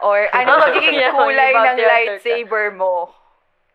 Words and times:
Or 0.00 0.28
ano 0.36 0.50
magiging 0.64 1.00
kulay 1.12 1.52
ng 1.52 1.78
lightsaber 1.78 2.72
mo? 2.74 3.12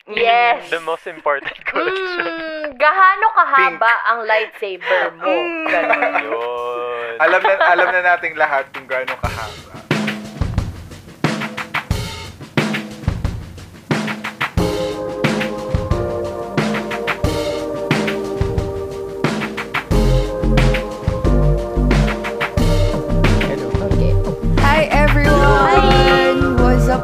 Yes. 0.05 0.69
The 0.69 0.81
most 0.85 1.09
important 1.09 1.57
question. 1.65 2.29
Mm, 2.29 2.77
gahano 2.77 3.27
kahaba 3.33 3.93
ang 4.05 4.19
lightsaber 4.29 5.17
mo? 5.17 5.25
Mm. 5.25 5.65
Ganun. 5.65 6.13
Yun. 6.29 7.15
alam 7.17 7.41
na 7.41 7.53
alam 7.57 7.87
na 7.89 8.01
nating 8.13 8.35
lahat 8.37 8.69
kung 8.69 8.85
gaano 8.85 9.17
kahaba. 9.17 9.74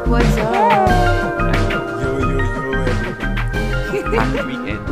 What's 0.07 0.37
up? 0.37 0.89
Yo, 2.01 2.09
yo, 2.17 2.37
yo. 2.37 2.39
Happy 4.11 4.41
weekend. 4.47 4.85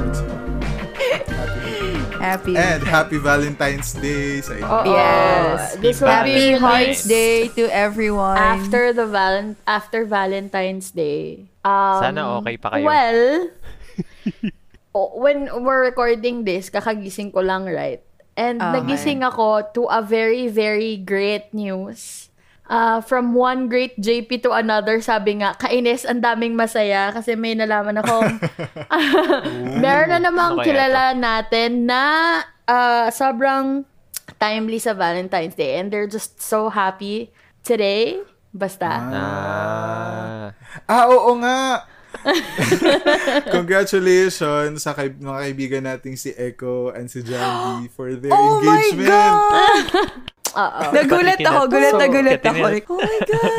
Happy 2.20 2.54
And 2.58 2.84
happy 2.84 3.18
Valentine's 3.18 3.94
Day 3.96 4.44
sa 4.44 4.54
inyo. 4.60 4.68
Oo. 4.68 4.92
Yes. 4.92 5.80
This 5.80 5.98
will 6.04 6.12
Happy 6.12 6.36
be 6.36 6.60
Hearts 6.60 7.08
Day 7.08 7.48
to 7.56 7.64
everyone. 7.72 8.38
After 8.38 8.92
the 8.92 9.08
valen 9.08 9.56
after 9.66 10.04
Valentine's 10.06 10.92
Day. 10.92 11.48
Um, 11.64 12.00
Sana 12.04 12.22
okay 12.44 12.60
pa 12.60 12.76
kayo. 12.76 12.86
Well, 12.86 13.22
oh, 14.96 15.10
when 15.18 15.48
we're 15.64 15.82
recording 15.88 16.44
this, 16.44 16.70
kakagising 16.70 17.34
ko 17.34 17.42
lang, 17.42 17.66
right? 17.66 18.04
And 18.38 18.62
Okay. 18.62 18.72
nagising 18.84 19.26
ako 19.26 19.74
to 19.76 19.82
a 19.92 20.00
very, 20.00 20.48
very 20.48 20.96
great 20.96 21.52
news. 21.52 22.29
Uh, 22.70 23.02
from 23.02 23.34
one 23.34 23.66
great 23.66 23.98
JP 23.98 24.46
to 24.46 24.54
another, 24.54 25.02
sabi 25.02 25.42
nga, 25.42 25.58
kainis, 25.58 26.06
ang 26.06 26.22
daming 26.22 26.54
masaya 26.54 27.10
kasi 27.10 27.34
may 27.34 27.58
nalaman 27.58 27.98
akong 27.98 28.38
meron 29.84 30.14
na 30.14 30.22
namang 30.22 30.54
Ano 30.54 30.62
kilala 30.62 31.18
natin 31.18 31.90
na 31.90 32.04
uh, 32.64 33.10
sobrang 33.10 33.90
timely 34.38 34.78
sa 34.78 34.94
Valentine's 34.94 35.58
Day 35.58 35.82
and 35.82 35.90
they're 35.90 36.06
just 36.06 36.38
so 36.38 36.70
happy 36.70 37.34
today. 37.60 38.22
Basta. 38.50 38.86
Ah. 38.86 40.46
Ah, 40.86 41.06
oo 41.10 41.42
nga. 41.42 41.90
Congratulations 43.52 44.82
sa 44.82 44.94
kay- 44.94 45.14
mga 45.14 45.40
kaibigan 45.40 45.84
nating 45.86 46.18
si 46.18 46.34
Echo 46.34 46.90
and 46.90 47.06
si 47.06 47.22
Jandy 47.22 47.90
for 47.96 48.14
their 48.14 48.34
Oh 48.34 48.62
my 48.62 48.78
engagement. 48.78 49.10
God! 49.10 49.84
Oo. 50.56 50.82
Nagulat 50.96 51.40
ako, 51.40 51.62
gulat 51.68 51.94
na 51.94 52.08
gulat 52.08 52.42
ako. 52.42 52.66
Like, 52.70 52.90
oh 52.90 53.02
my 53.02 53.20
God! 53.28 53.50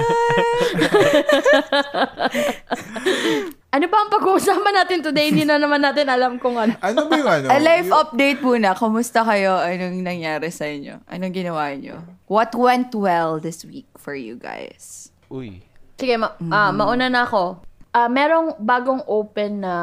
Ano 3.71 3.87
ba 3.87 4.03
ang 4.03 4.11
pag-uusapan 4.11 4.75
natin 4.83 4.99
today? 4.99 5.31
Hindi 5.31 5.47
na 5.47 5.55
naman 5.55 5.79
natin 5.79 6.11
alam 6.11 6.43
kung 6.43 6.59
ano. 6.59 6.75
Ano 6.83 7.07
ba 7.07 7.15
yung 7.15 7.31
ano? 7.31 7.47
A 7.55 7.63
life 7.63 7.87
Yung- 7.87 8.03
update 8.03 8.43
muna. 8.43 8.75
Kumusta 8.75 9.23
kayo? 9.23 9.63
Anong 9.63 10.03
nangyari 10.03 10.51
sa 10.51 10.67
inyo? 10.67 10.99
Anong 11.07 11.31
ginawa 11.31 11.71
nyo? 11.79 12.03
What 12.27 12.51
went 12.59 12.91
well 12.99 13.39
this 13.39 13.63
week 13.63 13.87
for 13.95 14.19
you 14.19 14.35
guys? 14.35 15.15
Uy. 15.31 15.63
Sige, 16.03 16.19
ma- 16.19 16.35
ah, 16.51 16.75
mauna 16.75 17.07
na 17.07 17.23
ako. 17.23 17.63
Ah, 17.95 18.11
merong 18.11 18.59
bagong 18.59 19.07
open 19.07 19.63
na 19.63 19.75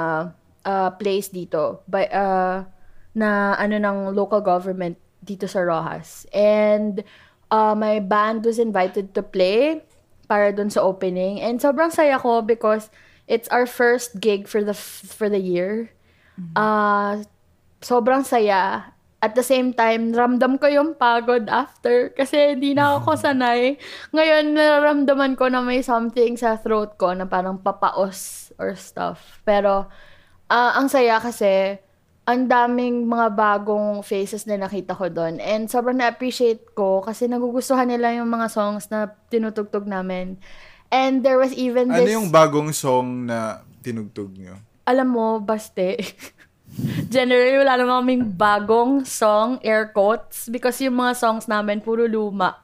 ah, 0.68 0.92
place 0.92 1.32
dito 1.32 1.80
by, 1.88 2.12
ah, 2.12 2.68
na 3.16 3.56
ano 3.56 3.80
ng 3.80 4.12
local 4.12 4.44
government 4.44 5.00
dito 5.28 5.46
sa 5.46 5.60
Rojas. 5.62 6.24
And 6.32 7.04
ah, 7.52 7.76
my 7.76 8.00
band 8.00 8.48
was 8.48 8.58
invited 8.58 9.12
to 9.14 9.22
play 9.22 9.84
para 10.28 10.52
dun 10.56 10.72
sa 10.72 10.84
opening. 10.84 11.44
And 11.44 11.60
sobrang 11.60 11.92
saya 11.92 12.20
ko 12.20 12.42
because 12.44 12.88
it's 13.28 13.48
our 13.52 13.68
first 13.68 14.20
gig 14.24 14.48
for 14.48 14.64
the 14.64 14.76
for 14.76 15.28
the 15.28 15.40
year. 15.40 15.92
Ah, 16.56 17.24
sobrang 17.84 18.24
saya. 18.24 18.94
At 19.18 19.34
the 19.34 19.42
same 19.42 19.74
time, 19.74 20.14
ramdam 20.14 20.62
ko 20.62 20.70
yung 20.70 20.94
pagod 20.94 21.50
after 21.50 22.14
kasi 22.14 22.54
hindi 22.54 22.78
na 22.78 23.02
ako 23.02 23.18
sanay. 23.18 23.82
Ngayon, 24.14 24.54
nararamdaman 24.54 25.34
ko 25.34 25.50
na 25.50 25.66
may 25.66 25.82
something 25.82 26.38
sa 26.38 26.62
throat 26.62 27.02
ko 27.02 27.18
na 27.18 27.26
parang 27.26 27.58
papaos 27.58 28.54
or 28.62 28.78
stuff. 28.78 29.42
Pero, 29.42 29.90
ah, 30.54 30.78
ang 30.78 30.86
saya 30.86 31.18
kasi, 31.18 31.82
ang 32.28 32.44
daming 32.52 33.08
mga 33.08 33.32
bagong 33.32 34.04
faces 34.04 34.44
na 34.44 34.60
nakita 34.60 34.92
ko 34.92 35.08
doon. 35.08 35.40
And 35.40 35.72
sobrang 35.72 35.96
na-appreciate 35.96 36.76
ko 36.76 37.00
kasi 37.00 37.32
nagugustuhan 37.32 37.88
nila 37.88 38.12
yung 38.20 38.28
mga 38.28 38.52
songs 38.52 38.92
na 38.92 39.16
tinutugtog 39.32 39.88
namin. 39.88 40.36
And 40.92 41.24
there 41.24 41.40
was 41.40 41.56
even 41.56 41.88
Ano 41.88 42.04
this... 42.04 42.12
yung 42.12 42.28
bagong 42.28 42.76
song 42.76 43.32
na 43.32 43.64
tinugtog 43.80 44.36
nyo? 44.36 44.60
alam 44.88 45.08
mo, 45.12 45.44
baste, 45.44 46.00
generally 47.14 47.60
wala 47.60 47.76
naman 47.76 47.96
kaming 48.08 48.26
bagong 48.40 49.04
song, 49.04 49.60
air 49.60 49.92
quotes, 49.92 50.48
because 50.48 50.80
yung 50.80 50.96
mga 50.96 51.20
songs 51.20 51.52
namin, 51.52 51.84
puro 51.84 52.08
luma. 52.08 52.56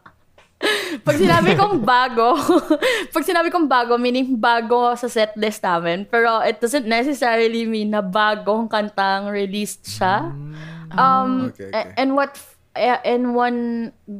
Pag 1.01 1.16
sinabi 1.16 1.53
kong 1.53 1.81
bago, 1.81 2.38
pag 3.13 3.24
sinabi 3.24 3.50
kong 3.50 3.68
bago, 3.68 3.96
meaning 3.96 4.35
bago 4.35 4.96
sa 4.96 5.07
set 5.07 5.35
list 5.35 5.62
namin. 5.62 6.06
Pero 6.06 6.40
it 6.41 6.59
doesn't 6.59 6.85
necessarily 6.85 7.66
mean 7.66 7.91
na 7.91 8.00
bagong 8.00 8.66
kantang 8.66 9.28
released 9.28 9.85
siya. 9.85 10.31
Um, 10.94 11.50
Okay, 11.51 11.68
okay. 11.68 11.74
a- 11.74 11.91
And 11.97 12.13
what, 12.13 12.38
and 12.75 13.34
one 13.34 13.59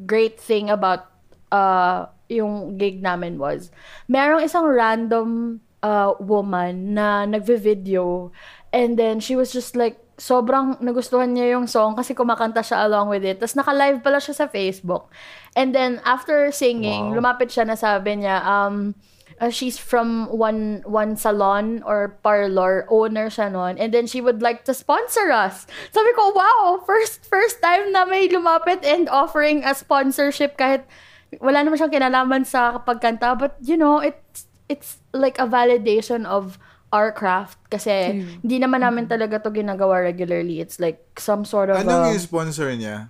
great 0.04 0.38
thing 0.38 0.70
about 0.70 1.08
uh, 1.50 2.06
yung 2.28 2.76
gig 2.76 3.00
namin 3.00 3.38
was, 3.38 3.70
merong 4.06 4.42
isang 4.42 4.66
random 4.66 5.60
uh, 5.80 6.18
woman 6.20 6.94
na 6.94 7.26
nagve-video 7.26 8.34
and 8.72 8.98
then 8.98 9.20
she 9.20 9.36
was 9.36 9.54
just 9.54 9.76
like, 9.76 10.02
sobrang 10.14 10.78
nagustuhan 10.78 11.34
niya 11.34 11.58
yung 11.58 11.66
song 11.66 11.98
kasi 11.98 12.14
kumakanta 12.14 12.62
siya 12.62 12.86
along 12.86 13.10
with 13.10 13.22
it. 13.22 13.38
Tapos 13.38 13.58
naka-live 13.58 13.98
pala 14.00 14.22
siya 14.22 14.34
sa 14.34 14.46
Facebook. 14.46 15.10
And 15.54 15.74
then 15.74 16.02
after 16.02 16.50
singing, 16.50 17.14
Wow. 17.14 17.22
lumapit 17.22 17.54
siya 17.54 17.70
na 17.70 17.78
sabi 17.78 18.26
niya, 18.26 18.42
um, 18.42 18.98
uh, 19.38 19.50
she's 19.54 19.78
from 19.78 20.26
one 20.34 20.82
one 20.86 21.14
salon 21.16 21.82
or 21.86 22.18
parlor 22.26 22.86
owner 22.90 23.30
siya 23.30 23.52
nun. 23.54 23.78
And 23.78 23.94
then 23.94 24.10
she 24.10 24.22
would 24.22 24.42
like 24.42 24.66
to 24.66 24.74
sponsor 24.74 25.30
us. 25.30 25.66
Sabi 25.94 26.10
ko 26.18 26.34
wow 26.34 26.82
first 26.86 27.26
first 27.26 27.62
time 27.62 27.94
na 27.94 28.06
may 28.06 28.26
lumapit 28.30 28.82
and 28.82 29.06
offering 29.10 29.62
a 29.62 29.78
sponsorship 29.78 30.58
kahit 30.58 30.86
wala 31.42 31.66
naman 31.66 31.78
siyang 31.78 31.94
kinalaman 31.94 32.44
sa 32.46 32.82
pagkanta. 32.82 33.38
But 33.38 33.58
you 33.62 33.78
know 33.78 34.02
it's 34.02 34.50
it's 34.70 35.02
like 35.14 35.38
a 35.38 35.46
validation 35.46 36.26
of 36.26 36.58
our 36.94 37.10
craft 37.10 37.58
kasi 37.74 38.22
hindi 38.46 38.62
naman 38.62 38.86
namin 38.86 39.10
talaga 39.10 39.42
to 39.42 39.50
ginagawa 39.50 40.06
regularly. 40.06 40.62
It's 40.62 40.78
like 40.78 41.02
some 41.18 41.42
sort 41.42 41.74
of 41.74 41.82
Anong 41.82 42.06
um, 42.06 42.14
yung 42.14 42.22
sponsor 42.22 42.70
niya? 42.70 43.10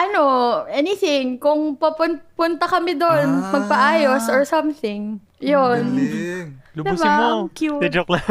Ano, 0.00 0.22
anything. 0.66 1.36
Kung 1.36 1.76
papunta 1.76 2.64
kami 2.64 2.94
doon, 2.94 3.28
Ah. 3.38 3.52
magpaayos 3.52 4.26
or 4.26 4.42
something. 4.44 5.20
Yun. 5.38 5.82
Galing. 5.84 6.48
Lubusin 6.70 7.02
Diba? 7.02 7.18
mo. 7.18 7.26
Ang 7.42 7.50
cute. 7.50 7.82
De 7.82 7.88
joke 7.90 8.10
lang. 8.10 8.24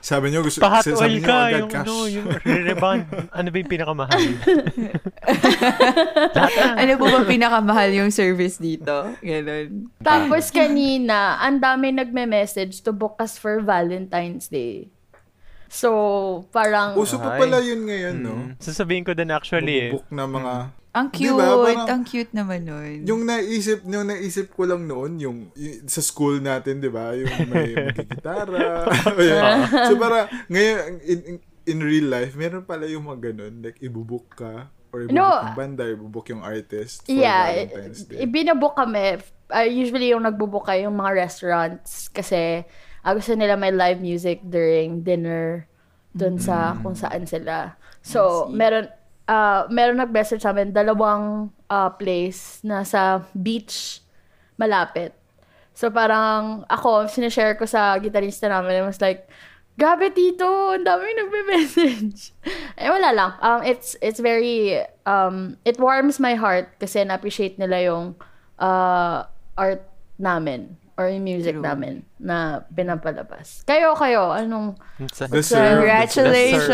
Sabi 0.00 0.32
niyo, 0.32 0.40
gusto, 0.40 0.58
Pahat 0.58 0.88
sabi 0.88 1.20
niyo 1.20 1.28
ka. 1.28 1.36
agad 1.44 1.60
Yung, 1.60 1.68
cash. 1.68 1.84
ano, 1.84 1.94
yung 2.08 2.26
re-reband. 2.40 3.00
Ano 3.30 3.46
ba 3.46 3.56
yung 3.58 3.68
pinakamahal? 3.70 4.16
Ano 6.80 6.92
po 6.96 7.04
ba 7.06 7.20
pinakamahal 7.22 7.90
yung 7.92 8.08
service 8.08 8.56
dito? 8.56 9.12
Ganon. 9.20 9.92
Tapos 10.00 10.48
kanina, 10.48 11.36
ang 11.38 11.60
dami 11.60 11.92
nagme-message 11.92 12.80
to 12.80 12.90
book 12.90 13.20
us 13.20 13.36
for 13.36 13.60
Valentine's 13.60 14.48
Day. 14.48 14.88
So, 15.70 15.88
parang... 16.50 16.98
Uso 16.98 17.14
pa 17.16 17.38
pala 17.38 17.62
yun 17.62 17.86
ngayon, 17.86 18.16
no? 18.18 18.34
Mm. 18.34 18.50
Sasabihin 18.58 19.06
ko 19.06 19.14
din 19.14 19.30
actually 19.30 19.88
eh. 19.88 19.90
Book 19.94 20.10
na 20.10 20.26
mga... 20.26 20.54
Ang 20.90 21.06
cute. 21.14 21.30
Diba? 21.30 21.46
Parang- 21.62 21.86
ang 21.86 22.02
cute 22.02 22.34
naman 22.34 22.66
nun. 22.66 23.06
Yung 23.06 23.22
naisip, 23.22 23.86
yung 23.86 24.10
naisip 24.10 24.50
ko 24.50 24.66
lang 24.66 24.82
noon, 24.84 25.22
yung, 25.22 25.38
yung 25.54 25.86
sa 25.86 26.02
school 26.02 26.42
natin, 26.42 26.82
di 26.82 26.90
ba? 26.90 27.14
Yung 27.14 27.30
may 27.46 27.70
magkikitara. 27.86 28.90
Ayan. 29.14 29.58
so 29.86 29.94
para, 29.94 30.26
ngayon, 30.50 30.78
in, 31.06 31.18
in, 31.22 31.36
in 31.64 31.78
real 31.78 32.10
life, 32.10 32.34
meron 32.34 32.66
pala 32.66 32.90
yung 32.90 33.06
mga 33.06 33.30
ganun. 33.30 33.62
Like, 33.62 33.78
ibubuk 33.78 34.34
ka, 34.34 34.66
or 34.90 35.06
ibubuk 35.06 35.14
No. 35.14 35.30
yung 35.30 35.54
banda, 35.54 35.86
ibubuk 35.86 36.26
yung 36.26 36.42
artist 36.42 37.06
for 37.06 37.14
Yeah, 37.14 37.70
Valentine's 37.70 38.02
Day. 38.10 38.26
ibinabook 38.26 38.74
kami. 38.74 39.22
Uh, 39.46 39.66
usually 39.66 40.10
yung 40.10 40.26
nagbubook 40.26 40.66
kayo 40.66 40.90
yung 40.90 40.98
mga 40.98 41.14
restaurants 41.14 42.10
kasi 42.10 42.66
uh, 43.04 43.12
gusto 43.14 43.32
nila 43.36 43.56
may 43.56 43.72
live 43.72 44.00
music 44.00 44.40
during 44.44 45.04
dinner 45.04 45.66
dun 46.10 46.36
sa 46.42 46.74
kung 46.82 46.98
saan 46.98 47.24
sila. 47.24 47.78
So, 48.02 48.50
meron 48.50 48.90
uh, 49.30 49.70
meron 49.70 50.02
nag-message 50.02 50.42
sa 50.42 50.50
amin 50.50 50.74
dalawang 50.74 51.54
uh, 51.70 51.90
place 51.94 52.58
na 52.66 52.82
sa 52.82 53.22
beach 53.30 54.02
malapit. 54.58 55.14
So 55.72 55.88
parang 55.88 56.66
ako, 56.66 57.06
sinishare 57.06 57.56
ko 57.56 57.64
sa 57.64 57.96
gitarista 58.02 58.50
namin, 58.50 58.82
it 58.82 58.84
was 58.84 59.00
like, 59.00 59.30
grabe 59.78 60.12
tito, 60.12 60.76
ang 60.76 60.84
daming 60.84 61.16
nagme-message. 61.16 62.36
eh 62.82 62.90
wala 62.92 63.16
lang. 63.16 63.32
Um, 63.40 63.64
it's, 63.64 63.96
it's 64.04 64.20
very, 64.20 64.82
um, 65.08 65.56
it 65.64 65.80
warms 65.80 66.20
my 66.20 66.36
heart 66.36 66.76
kasi 66.76 67.00
na-appreciate 67.06 67.56
nila 67.56 67.80
yung 67.88 68.18
uh, 68.60 69.24
art 69.56 69.86
namin 70.20 70.76
or 71.00 71.08
yung 71.08 71.24
music 71.24 71.56
True. 71.56 71.64
namin 71.64 72.04
na 72.14 72.62
pinapalabas. 72.68 73.64
Kayo, 73.64 73.94
kayo, 73.94 74.30
anong... 74.30 74.76
Sa- 75.08 75.24
Deserve. 75.26 75.80
Congratulations! 75.80 76.68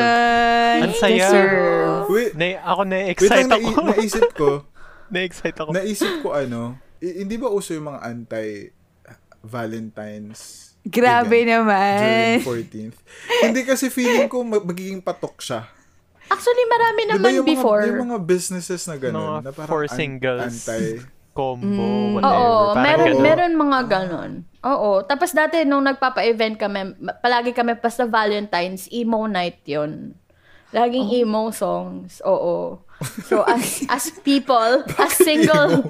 Ang 0.82 0.92
saya. 0.98 1.14
Deserve. 1.22 2.10
Wait, 2.10 2.34
Na, 2.34 2.44
ako 2.66 2.82
wait 2.82 2.90
na-excite 2.90 3.46
lang, 3.46 3.50
ako. 3.54 3.68
nai- 3.78 3.86
naisip 3.94 4.26
ko, 4.34 4.48
na-excite 5.14 5.56
ako. 5.56 5.70
naisip 5.70 6.12
ko 6.20 6.34
ano, 6.34 6.60
i- 6.98 7.22
hindi 7.22 7.36
ba 7.36 7.46
uso 7.48 7.70
yung 7.70 7.86
mga 7.86 8.00
anti-Valentine's 8.02 10.74
Grabe 10.84 11.38
ganyan, 11.40 11.62
naman. 11.62 12.42
during 12.42 12.66
14th? 12.66 12.96
hindi 13.42 13.60
kasi 13.62 13.88
feeling 13.88 14.26
ko 14.26 14.42
mag- 14.42 14.64
magiging 14.64 15.00
patok 15.00 15.40
siya. 15.40 15.60
Actually, 16.26 16.64
marami 16.64 17.00
naman 17.06 17.28
yung 17.32 17.44
before. 17.44 17.80
Mga, 17.80 17.88
yung 17.88 18.00
mga 18.04 18.18
businesses 18.20 18.84
na 18.84 18.96
gano'n, 18.96 19.36
Mga 19.36 19.44
na 19.44 19.50
parang 19.52 19.68
for 19.68 19.82
an- 19.82 19.88
singles. 19.92 20.66
anti... 20.66 21.00
Combo, 21.36 21.84
whatever. 22.14 22.32
Oo, 22.34 22.56
Parang 22.72 22.82
meron, 22.82 23.06
ganun. 23.06 23.22
meron 23.22 23.52
mga 23.54 23.80
ganon. 23.86 24.30
Oo. 24.64 24.90
Tapos 25.02 25.30
dati, 25.30 25.62
nung 25.62 25.84
nagpapa-event 25.84 26.56
kami, 26.56 26.80
palagi 27.20 27.52
kami 27.52 27.76
pa 27.76 27.86
sa 27.86 28.04
Valentine's, 28.04 28.88
emo 28.88 29.28
night 29.28 29.60
yon 29.62 30.16
Laging 30.68 31.12
emo 31.14 31.52
songs. 31.52 32.24
Oo. 32.24 32.80
So, 33.28 33.44
as 33.44 33.84
as 33.88 34.08
people, 34.24 34.80
as 34.98 35.12
single... 35.14 35.84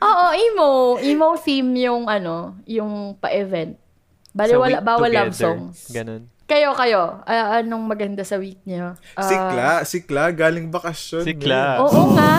Oo, 0.00 0.26
emo. 0.32 0.70
Emo 0.96 1.36
theme 1.36 1.84
yung, 1.84 2.08
ano, 2.08 2.56
yung 2.64 3.12
pa-event. 3.14 3.76
Bali, 4.32 4.50
Sa 4.50 4.58
wala, 4.58 4.80
bawal 4.80 5.12
love 5.12 5.30
together. 5.30 5.52
songs. 5.52 5.92
Ganun. 5.92 6.32
Kayo, 6.44 6.72
kayo. 6.72 7.20
ah, 7.22 7.60
anong 7.60 7.84
maganda 7.86 8.20
sa 8.20 8.36
week 8.36 8.60
niyo? 8.64 8.96
Ah, 9.12 9.20
Sikla, 9.22 9.68
sikla, 9.82 10.24
galing 10.30 10.68
bakasyon. 10.68 11.24
Sikla. 11.24 11.60
eh. 11.76 11.82
Oo 11.82 12.02
nga. 12.12 12.32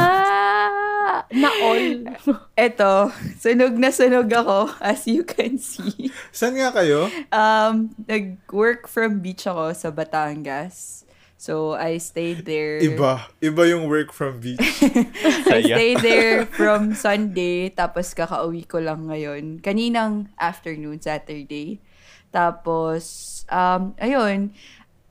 Na 1.35 1.51
all. 1.51 2.15
Eto, 2.65 3.11
sunog 3.37 3.75
na 3.75 3.91
sunog 3.91 4.31
ako, 4.31 4.71
as 4.79 5.03
you 5.03 5.27
can 5.27 5.59
see. 5.59 6.07
Saan 6.31 6.55
nga 6.55 6.71
kayo? 6.71 7.11
Um, 7.29 7.91
nag-work 8.07 8.87
from 8.87 9.19
beach 9.19 9.43
ako 9.43 9.75
sa 9.75 9.91
Batangas. 9.91 11.03
So, 11.35 11.75
I 11.75 11.99
stayed 11.99 12.47
there. 12.47 12.79
Iba. 12.79 13.27
Iba 13.43 13.63
yung 13.67 13.91
work 13.91 14.15
from 14.15 14.39
beach. 14.39 14.63
I 15.51 15.61
stayed 15.61 15.99
there 15.99 16.47
from 16.47 16.95
Sunday, 16.95 17.69
tapos 17.69 18.15
kakauwi 18.15 18.65
ko 18.65 18.79
lang 18.79 19.11
ngayon. 19.11 19.59
Kaninang 19.59 20.31
afternoon, 20.39 20.97
Saturday. 21.03 21.83
Tapos, 22.31 23.43
um, 23.51 23.93
ayun, 23.99 24.55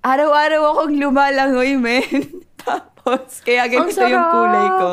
araw-araw 0.01 0.75
akong 0.75 0.97
lumalangoy, 0.97 1.77
men. 1.77 2.41
tapos, 2.65 3.45
kaya 3.45 3.69
ganito 3.69 4.01
yung 4.03 4.29
kulay 4.33 4.69
ko. 4.81 4.93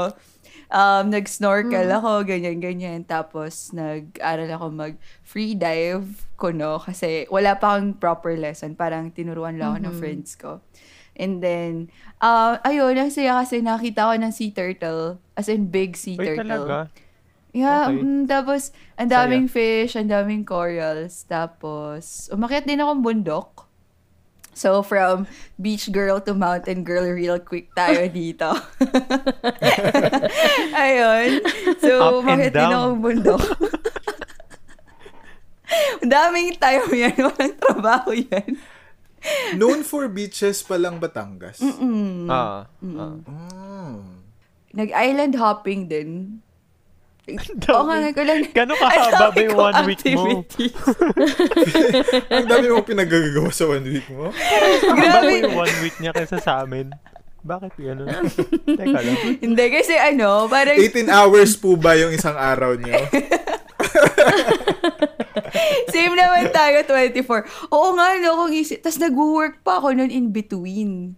Um, 0.71 1.11
nag-snorkel 1.11 1.91
ako, 1.91 2.23
ganyan-ganyan. 2.23 3.03
Tapos, 3.03 3.75
nag-aral 3.75 4.47
ako 4.55 4.65
mag-free 4.71 5.51
dive 5.51 6.07
ko, 6.39 6.55
no? 6.55 6.79
Kasi 6.79 7.27
wala 7.27 7.59
pa 7.59 7.75
akong 7.75 7.99
proper 7.99 8.39
lesson. 8.39 8.71
Parang 8.73 9.11
tinuruan 9.11 9.59
lang 9.59 9.75
ako 9.75 9.79
ng 9.83 9.95
friends 9.99 10.39
ko. 10.39 10.63
And 11.11 11.43
then, 11.43 11.91
uh, 12.23 12.55
ayun, 12.63 12.95
ang 12.95 13.11
saya 13.11 13.35
kasi 13.43 13.59
nakita 13.59 14.07
ko 14.07 14.15
ng 14.15 14.31
sea 14.31 14.55
turtle. 14.55 15.19
As 15.35 15.51
in, 15.51 15.67
big 15.67 15.99
sea 15.99 16.15
Uy, 16.15 16.23
turtle. 16.23 16.47
talaga? 16.47 16.77
Yeah, 17.51 17.91
Okay. 17.91 17.99
mm, 17.99 18.23
tapos, 18.31 18.71
ang 18.95 19.11
daming 19.11 19.51
fish, 19.51 19.99
ang 19.99 20.07
daming 20.07 20.47
corals. 20.47 21.27
Tapos, 21.27 22.31
umakyat 22.31 22.63
din 22.63 22.79
akong 22.79 23.03
bundok. 23.03 23.67
So, 24.51 24.83
from 24.83 25.31
beach 25.55 25.91
girl 25.91 26.19
to 26.27 26.35
mountain 26.35 26.83
girl, 26.83 27.07
real 27.07 27.39
quick 27.39 27.71
tayo 27.71 28.07
dito. 28.11 28.51
Ayun. 30.75 31.29
So, 31.79 31.91
Up 32.03 32.13
umakyat 32.23 32.51
din 32.51 32.71
akong 32.71 32.99
bundok. 32.99 33.43
Ang 36.03 36.11
daming 36.15 36.59
tayo 36.59 36.83
yan. 36.91 37.15
Walang 37.15 37.55
trabaho 37.57 38.11
yan. 38.11 38.59
Known 39.55 39.85
for 39.87 40.09
beaches 40.11 40.65
pa 40.65 40.75
lang 40.75 40.99
Batangas. 40.99 41.61
Ah. 42.27 42.67
ah. 42.67 42.67
Mm. 42.81 44.19
Nag-island 44.75 45.33
hopping 45.39 45.87
din. 45.87 46.41
Oo 47.71 47.83
nga, 47.87 47.97
nga 48.01 48.11
ko 48.11 48.21
lang. 48.25 48.39
Gano'n 48.51 48.77
kahaba 48.77 49.27
ba 49.31 49.39
yung 49.39 49.57
one 49.57 49.81
week 49.87 50.03
mo? 50.11 50.23
Ang 52.35 52.47
dami 52.49 52.67
mo 52.71 52.83
pinagagawa 52.83 53.49
sa 53.53 53.65
one 53.69 53.85
week 53.87 54.07
mo. 54.11 54.33
Grabe. 54.95 55.45
yung 55.45 55.55
one 55.55 55.75
week 55.85 55.95
niya 56.01 56.11
kaysa 56.11 56.41
sa 56.41 56.65
amin. 56.65 56.91
Bakit 57.41 57.73
gano'n? 57.73 58.21
Teka 58.69 58.99
lang. 59.01 59.17
Hindi, 59.41 59.65
kasi 59.73 59.97
ano, 59.97 60.45
parang 60.45 60.77
18 60.77 61.09
hours 61.09 61.57
po 61.57 61.73
ba 61.73 61.97
yung 61.97 62.13
isang 62.13 62.37
araw 62.37 62.77
niyo? 62.77 63.01
same 65.91 66.15
naman 66.15 66.49
tayo, 66.49 66.77
24. 66.87 67.71
Oo 67.71 67.89
nga, 67.97 68.07
no, 68.19 68.45
kung 68.45 68.53
isip. 68.55 68.81
Tapos 68.81 68.99
nag-work 68.99 69.61
pa 69.61 69.77
ako 69.77 69.93
nun 69.95 70.11
in 70.11 70.31
between. 70.31 71.15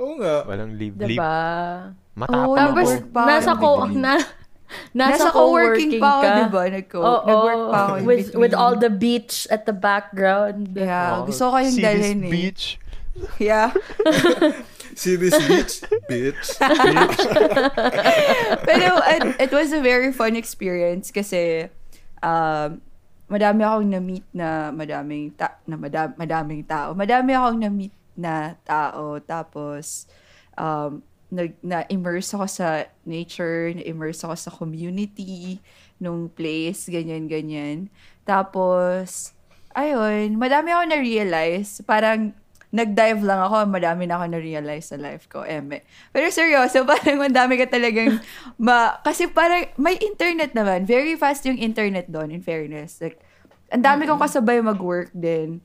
Oo 0.00 0.16
nga. 0.22 0.46
Walang 0.48 0.78
leave-leave. 0.78 1.18
Diba? 1.18 1.36
Matapang 2.16 2.46
Oo, 2.46 2.56
ako. 2.56 2.56
Tapos, 2.56 2.88
nasa 3.26 3.50
ako 3.54 3.68
ko, 3.68 3.86
na, 3.96 4.14
nasa, 4.92 5.16
Nasa 5.18 5.28
co-working 5.30 5.98
pa 5.98 6.08
ako, 6.10 6.20
ka. 6.20 6.32
diba? 6.38 6.62
Nag-co- 6.70 7.02
Oo, 7.02 7.24
nag-work 7.24 7.62
pa 7.66 7.78
ako 7.80 7.92
in 7.92 8.04
with, 8.04 8.18
between. 8.26 8.40
with 8.40 8.54
all 8.54 8.74
the 8.74 8.88
beach 8.88 9.46
at 9.48 9.64
the 9.64 9.72
background. 9.72 10.72
Yeah, 10.72 11.18
Oh, 11.18 11.26
gusto 11.26 11.46
ko 11.46 11.56
kayong 11.56 11.72
see 11.72 11.80
this 11.80 11.86
dalhin 11.86 12.20
eh. 12.20 12.30
beach? 12.30 12.64
Yeah. 13.42 13.74
See 14.92 15.16
this 15.16 15.32
beach? 15.40 15.80
Bitch. 16.06 16.46
Pero 18.68 18.88
it, 19.08 19.22
it 19.40 19.52
was 19.52 19.72
a 19.72 19.80
very 19.80 20.12
fun 20.12 20.36
experience 20.36 21.10
kasi 21.10 21.68
um, 22.20 22.80
madami 23.26 23.62
akong 23.62 23.88
na-meet 23.88 24.26
na 24.32 24.70
madaming 24.70 25.32
ta- 25.32 25.58
na 25.64 25.76
madam- 25.76 26.16
madaming 26.16 26.66
tao. 26.66 26.92
Madami 26.92 27.30
akong 27.32 27.58
na-meet 27.60 27.94
na 28.16 28.54
tao 28.62 29.18
tapos 29.20 30.04
um, 30.54 31.00
nag 31.30 31.54
na-immerse 31.62 32.34
ako 32.34 32.46
sa 32.50 32.90
nature, 33.06 33.70
na-immerse 33.74 34.26
ako 34.26 34.34
sa 34.36 34.50
community 34.50 35.62
nung 36.02 36.26
place, 36.28 36.90
ganyan-ganyan. 36.90 37.86
Tapos, 38.26 39.32
ayun, 39.72 40.36
madami 40.36 40.74
ako 40.74 40.82
na-realize. 40.90 41.80
Parang, 41.86 42.34
nag-dive 42.70 43.22
lang 43.26 43.42
ako, 43.42 43.66
madami 43.66 44.06
na 44.06 44.18
ako 44.18 44.26
na-realize 44.30 44.94
sa 44.94 44.98
life 44.98 45.26
ko, 45.26 45.42
eme. 45.42 45.82
Pero 46.14 46.30
seryoso, 46.30 46.86
parang 46.90 47.18
madami 47.18 47.58
ka 47.58 47.66
talagang, 47.66 48.22
ma 48.58 48.98
kasi 49.02 49.26
parang, 49.26 49.66
may 49.74 49.98
internet 49.98 50.54
naman. 50.54 50.86
Very 50.86 51.18
fast 51.18 51.42
yung 51.46 51.58
internet 51.58 52.06
doon, 52.06 52.30
in 52.30 52.42
fairness. 52.42 53.02
Like, 53.02 53.18
ang 53.70 53.82
dami 53.82 54.06
kong 54.06 54.22
kasabay 54.22 54.62
mag-work 54.62 55.10
din. 55.14 55.62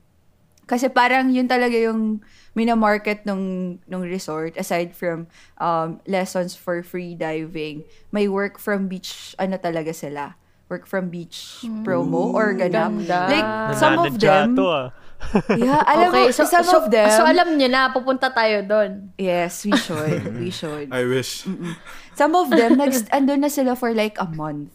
Kasi 0.66 0.90
parang 0.90 1.30
yun 1.30 1.46
talaga 1.46 1.78
yung 1.78 2.20
minamarket 2.58 3.22
nung, 3.22 3.78
nung 3.86 4.02
resort. 4.02 4.58
Aside 4.58 4.92
from 4.92 5.30
um, 5.62 6.02
lessons 6.10 6.58
for 6.58 6.82
free 6.82 7.14
diving, 7.14 7.86
may 8.10 8.26
work 8.26 8.58
from 8.58 8.90
beach, 8.90 9.38
ano 9.38 9.56
talaga 9.56 9.94
sila. 9.94 10.34
Work 10.66 10.90
from 10.90 11.14
beach 11.14 11.62
promo 11.86 12.34
or 12.34 12.50
ganap. 12.58 12.90
Ganda. 12.90 13.30
Like, 13.30 13.78
some 13.78 14.02
of 14.02 14.18
them, 14.18 14.58
to, 14.58 14.66
ah. 14.66 14.86
yeah, 15.54 15.80
alam 15.86 16.10
okay, 16.10 16.28
mo, 16.28 16.34
so, 16.34 16.44
some 16.44 16.66
so, 16.66 16.82
of 16.82 16.90
them, 16.90 17.08
so 17.08 17.24
alam 17.24 17.56
nyo 17.56 17.68
na, 17.70 17.88
pupunta 17.94 18.28
tayo 18.34 18.66
doon. 18.66 19.14
yes, 19.16 19.64
we 19.64 19.72
should, 19.78 20.26
we 20.36 20.50
should. 20.58 20.90
I 20.90 21.06
wish. 21.06 21.46
Some 22.18 22.34
of 22.34 22.50
them, 22.50 22.76
nag 22.76 22.92
andun 23.16 23.46
na 23.46 23.48
sila 23.48 23.78
for 23.78 23.94
like 23.94 24.18
a 24.18 24.26
month. 24.26 24.74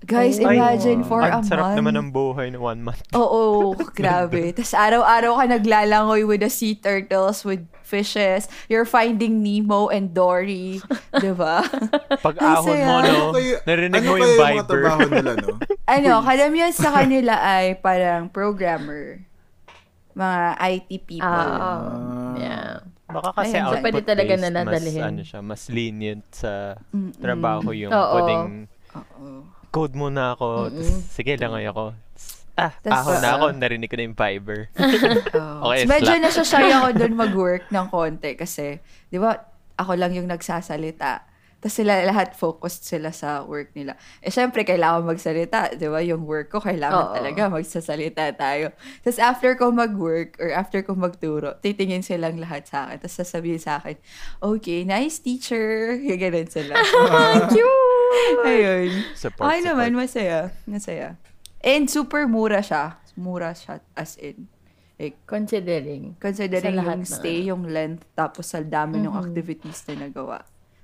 Guys, 0.00 0.38
Ay, 0.38 0.54
imagine 0.54 1.02
for 1.02 1.18
a 1.18 1.32
Ang 1.32 1.42
sarap 1.42 1.72
month. 1.72 1.76
naman 1.76 1.94
ng 1.96 2.08
buhay 2.08 2.48
na 2.48 2.58
one 2.58 2.80
month. 2.80 3.02
Oo, 3.12 3.74
grabe. 3.98 4.52
Tapos 4.52 4.70
araw-araw 4.70 5.32
ka 5.34 5.44
naglalangoy 5.50 6.22
with 6.22 6.38
the 6.38 6.48
sea 6.48 6.74
turtles, 6.74 7.42
with 7.42 7.60
fishes. 7.82 8.46
You're 8.66 8.84
finding 8.84 9.40
Nemo 9.40 9.88
and 9.88 10.12
Dory. 10.12 10.78
Diba? 11.18 11.66
Pag 12.20 12.34
Ang 12.36 12.46
ahon 12.54 12.66
saya. 12.68 12.84
mo, 12.84 12.94
no, 12.96 13.08
Ano 13.32 13.42
narinig 13.64 13.96
ano 13.96 14.06
mo 14.06 14.14
yung 14.14 14.22
yung 14.22 14.36
mga 14.36 14.46
Viber. 14.54 14.68
trabaho 14.70 15.00
nila, 15.08 15.30
no? 15.34 15.48
ano, 15.96 16.10
kadamihan 16.22 16.70
sa 16.70 16.90
kanila 16.92 17.34
ay 17.34 17.74
parang 17.74 18.28
programmer. 18.28 19.24
Mga 20.14 20.40
IT 20.60 20.88
people. 21.06 21.26
Ah, 21.26 22.34
yeah. 22.34 22.70
Baka 23.08 23.30
kasi 23.34 23.56
Ayun, 23.56 23.64
output 23.66 23.82
pwede 23.82 24.00
talaga 24.04 24.32
based, 24.32 24.42
na 24.42 24.50
nadalhin. 24.52 25.00
Mas, 25.00 25.08
ano 25.08 25.22
siya, 25.24 25.40
mas 25.40 25.62
lenient 25.66 26.24
sa 26.28 26.52
trabaho 27.16 27.72
yung 27.72 27.88
Oo. 27.88 28.12
pwedeng 28.14 28.44
Oo. 28.94 29.26
Code 29.68 29.92
muna 29.92 30.34
ako. 30.34 30.72
tas, 30.72 31.00
sige, 31.06 31.36
langoy 31.36 31.64
ako. 31.64 31.92
Ah, 32.58 32.74
Tas- 32.74 32.90
ahon 32.98 33.22
na 33.22 33.30
ako, 33.36 33.46
narinig 33.54 33.86
ko 33.86 33.94
na 33.94 34.04
yung 34.04 34.18
Viber. 34.18 34.60
Oo. 35.38 35.70
Okay, 35.70 35.86
So, 35.86 35.90
medyo 35.94 36.12
nasashy 36.18 36.66
ako 36.66 36.88
doon 36.98 37.14
mag-work 37.14 37.64
ng 37.70 37.86
konti 37.86 38.34
kasi, 38.34 38.82
di 39.06 39.18
ba, 39.20 39.38
ako 39.78 39.94
lang 39.94 40.10
yung 40.10 40.26
nagsasalita. 40.26 41.22
Tapos 41.58 41.74
sila 41.74 42.06
lahat 42.06 42.32
focused 42.32 42.86
sila 42.86 43.10
sa 43.10 43.42
work 43.42 43.74
nila. 43.74 43.98
Eh, 44.18 44.30
syempre, 44.30 44.62
kailangan 44.62 45.02
magsalita. 45.02 45.74
Di 45.74 45.90
ba? 45.90 45.98
Yung 45.98 46.22
work 46.22 46.48
ko, 46.48 46.62
kailangan 46.62 47.10
Oo. 47.10 47.14
talaga 47.18 47.50
magsasalita 47.50 48.30
tayo. 48.32 48.70
Tapos 49.02 49.18
after 49.18 49.58
ko 49.58 49.68
mag-work 49.68 50.38
or 50.38 50.54
after 50.54 50.80
ko 50.80 50.94
magturo, 50.94 51.58
titingin 51.58 52.00
silang 52.00 52.38
lahat 52.38 52.62
sa 52.64 52.86
akin. 52.86 53.02
Tapos 53.02 53.18
sasabihin 53.18 53.58
sa 53.58 53.82
akin, 53.82 53.98
okay, 54.38 54.86
nice 54.86 55.18
teacher. 55.18 55.98
Yung 55.98 56.22
ganun 56.22 56.46
sila. 56.46 56.78
Cute! 57.50 58.42
Ayun. 58.44 58.90
Support, 59.14 59.42
Okay 59.44 59.60
naman, 59.60 59.90
support. 59.90 60.02
masaya. 60.06 60.38
Masaya. 60.64 61.08
And 61.58 61.90
super 61.90 62.24
mura 62.24 62.62
siya. 62.62 63.02
Mura 63.14 63.50
siya 63.50 63.82
as 63.92 64.14
in. 64.16 64.46
Like, 64.94 65.18
Considering. 65.26 66.14
considering 66.18 66.74
Sa 66.74 66.78
lahat 66.78 66.96
yung 66.96 67.02
ng 67.02 67.10
stay, 67.12 67.38
ano. 67.40 67.48
yung 67.50 67.62
length, 67.66 68.06
tapos 68.14 68.46
sa 68.46 68.58
dami 68.58 68.98
ng 68.98 69.10
Mhm. 69.10 69.20
activities 69.20 69.82
na 69.86 70.06
nagawa. 70.06 70.42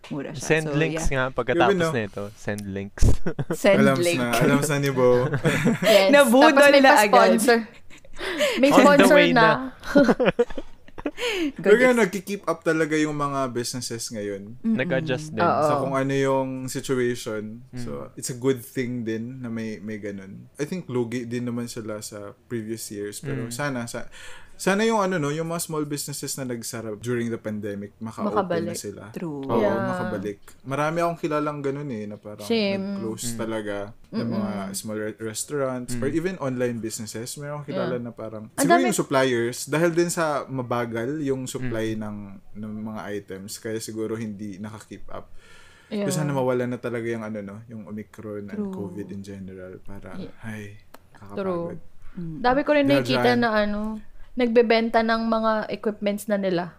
Mura 0.08 0.30
siya. 0.32 0.44
Send 0.44 0.66
so, 0.68 0.76
links 0.76 1.06
yeah. 1.06 1.12
nga 1.14 1.24
pagkatapos 1.32 1.72
Grabe, 1.72 1.80
no? 1.80 1.92
na 1.92 2.02
ito. 2.04 2.24
Send 2.36 2.62
links. 2.68 3.04
Send 3.64 3.80
Alam 3.80 3.96
link. 4.00 4.20
na, 4.20 4.36
alam 4.36 4.60
na 4.60 4.76
ni 4.76 4.90
Bo. 4.90 5.08
Yes. 5.84 6.10
Nabudol 6.12 6.52
Tapos 6.52 6.70
may 6.70 6.80
na 6.80 6.92
agad. 6.92 7.08
pa-sponsor. 7.08 7.58
May 8.60 8.70
On 8.74 8.78
sponsor 8.80 9.18
na. 9.32 9.46
Pero 11.54 11.76
nga, 11.76 11.92
nagki-keep 11.94 12.42
up 12.44 12.64
talaga 12.64 12.96
yung 12.96 13.14
mga 13.14 13.52
businesses 13.52 14.08
ngayon. 14.08 14.56
Nag-adjust 14.64 15.36
din. 15.36 15.44
Oo. 15.44 15.62
sa 15.62 15.78
kung 15.78 15.94
ano 15.94 16.10
yung 16.10 16.50
situation. 16.66 17.60
Mm. 17.70 17.78
So, 17.78 17.90
it's 18.16 18.32
a 18.32 18.38
good 18.38 18.64
thing 18.64 19.04
din 19.04 19.38
na 19.38 19.48
may 19.48 19.78
may 19.78 20.00
ganun. 20.00 20.48
I 20.56 20.64
think 20.64 20.88
lugi 20.88 21.24
din 21.24 21.44
naman 21.44 21.68
sila 21.68 22.00
sa 22.00 22.32
previous 22.48 22.88
years. 22.88 23.20
Pero 23.20 23.46
Mm. 23.46 23.52
sana, 23.52 23.84
sa, 23.84 24.08
sana 24.56 24.82
yung 24.82 24.98
ano 24.98 25.16
no, 25.16 25.28
yung 25.28 25.46
mga 25.46 25.60
small 25.60 25.82
businesses 25.82 26.34
na 26.34 26.46
nagsara 26.46 26.94
during 26.96 27.26
the 27.26 27.36
pandemic, 27.36 27.90
maka-open 27.98 28.30
na 28.30 28.38
Makabalik. 28.38 28.76
sila. 28.76 29.02
True. 29.10 29.42
Oo, 29.42 29.56
Yeah. 29.56 29.74
makabalik. 29.74 30.38
Marami 30.62 30.96
akong 30.98 31.20
kilalang 31.20 31.58
ganun 31.58 31.90
eh, 31.90 32.04
na 32.04 32.16
parang 32.16 32.42
Same. 32.42 32.78
nag-close 32.78 33.34
talaga 33.34 33.76
ng 34.08 34.24
mga 34.26 34.50
small 34.72 34.96
re- 34.96 35.18
restaurants 35.18 35.92
or 35.94 36.06
even 36.08 36.38
online 36.38 36.78
businesses. 36.78 37.34
Meron 37.34 37.60
akong 37.60 37.68
kilala 37.68 37.94
Yeah. 37.94 38.04
na 38.04 38.12
parang, 38.12 38.44
Ang 38.48 38.56
siguro 38.56 38.72
dami- 38.72 38.86
yung 38.86 38.96
suppliers, 38.96 39.58
dahil 39.66 39.90
din 39.90 40.08
sa 40.08 40.24
mabagal 40.44 41.18
yung 41.20 41.44
supply 41.44 41.92
ng, 41.94 42.16
ng 42.54 42.72
mga 42.84 43.00
items, 43.12 43.58
kaya 43.58 43.76
siguro 43.76 44.14
hindi 44.14 44.56
nakakip 44.56 45.02
up. 45.08 45.28
Yeah. 45.86 46.06
Kasi 46.06 46.16
sana 46.16 46.30
mawala 46.30 46.64
na 46.64 46.78
talaga 46.78 47.04
yung 47.04 47.22
ano 47.22 47.38
no, 47.38 47.56
yung 47.66 47.84
Omicron 47.84 48.48
and 48.48 48.56
True. 48.56 48.72
COVID 48.72 49.06
in 49.10 49.20
general 49.20 49.76
para 49.80 50.16
Yeah. 50.16 50.32
ay 50.42 50.62
True. 51.12 51.74
kakapagod. 51.74 51.78
Dami 52.16 52.60
ko 52.62 52.70
rin 52.72 52.86
nakikita 52.86 53.34
na 53.34 53.50
ano, 53.52 53.98
nagbebenta 54.34 55.00
ng 55.00 55.20
mga 55.24 55.52
equipments 55.68 56.26
na 56.26 56.36
nila. 56.36 56.74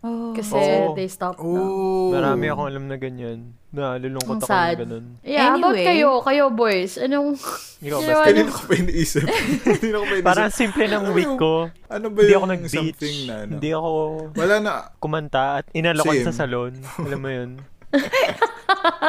Oh. 0.00 0.32
Kasi 0.32 0.56
Oo. 0.56 0.96
they 0.96 1.04
stopped 1.06 1.36
na. 1.38 1.60
Oh. 1.60 2.08
Marami 2.10 2.48
akong 2.48 2.68
alam 2.68 2.84
na 2.84 2.96
ganyan. 2.96 3.52
Ang 3.70 3.76
Nalulungkot 4.00 4.40
ako 4.40 4.48
sad. 4.48 4.74
ng 4.74 4.82
ganun. 4.82 5.06
Yeah, 5.20 5.52
about 5.52 5.76
Anyway. 5.76 5.84
kayo, 5.86 6.08
kayo 6.20 6.44
boys. 6.48 6.96
Anong, 6.96 7.36
Ikaw, 7.84 7.98
Ano 7.98 8.08
basta. 8.08 8.26
Kanina 8.26 8.50
ko 8.50 8.60
pa 8.64 8.74
iniisip. 8.74 9.24
Kanina 9.68 9.94
ko 9.94 10.04
pa 10.04 10.10
iniisip. 10.10 10.26
Parang 10.26 10.50
simple 10.50 10.84
ng 10.86 11.04
week 11.12 11.32
ko. 11.36 11.52
ano 11.86 12.06
ba 12.08 12.18
Hindi 12.18 12.32
yung 12.32 12.42
ako 12.42 12.48
nag-beach. 12.50 12.74
something 12.74 13.16
na 13.22 13.34
ano? 13.38 13.52
Hindi 13.54 13.70
ako 13.70 13.90
Wala 14.34 14.56
na. 14.58 14.74
kumanta 14.96 15.44
at 15.54 15.66
inalokan 15.70 16.16
Same. 16.16 16.26
sa 16.26 16.34
salon. 16.34 16.72
Alam 16.98 17.20
mo 17.20 17.28
yun? 17.30 17.50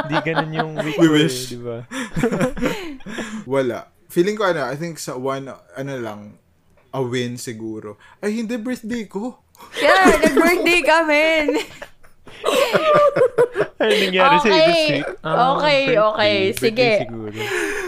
Hindi 0.02 0.16
ganun 0.24 0.52
yung 0.52 0.72
week 0.78 0.98
We 0.98 1.08
ko 1.08 1.14
wish. 1.16 1.38
eh, 1.48 1.50
di 1.50 1.60
ba? 1.62 1.78
Wala. 3.46 3.78
Feeling 4.08 4.36
ko 4.36 4.44
ano, 4.44 4.62
I 4.62 4.76
think 4.76 4.98
sa 4.98 5.16
one, 5.16 5.48
ano 5.48 5.94
lang, 5.96 6.36
a 6.92 7.00
win 7.00 7.36
siguro. 7.36 7.96
Ay, 8.20 8.40
hindi 8.40 8.56
birthday 8.56 9.08
ko. 9.08 9.40
Yeah, 9.78 10.12
nag-birthday 10.18 10.80
kami. 10.82 11.24
Ay, 13.78 14.08
nangyari 14.08 14.36
sa 14.38 14.48
Okay. 14.48 14.62
this 14.62 14.82
week. 14.90 15.06
Ah, 15.22 15.38
Okay, 15.52 15.80
birthday. 15.88 15.98
okay. 16.00 16.36
Birthday 16.52 16.62
Sige. 16.62 16.92
siguro. 17.04 17.40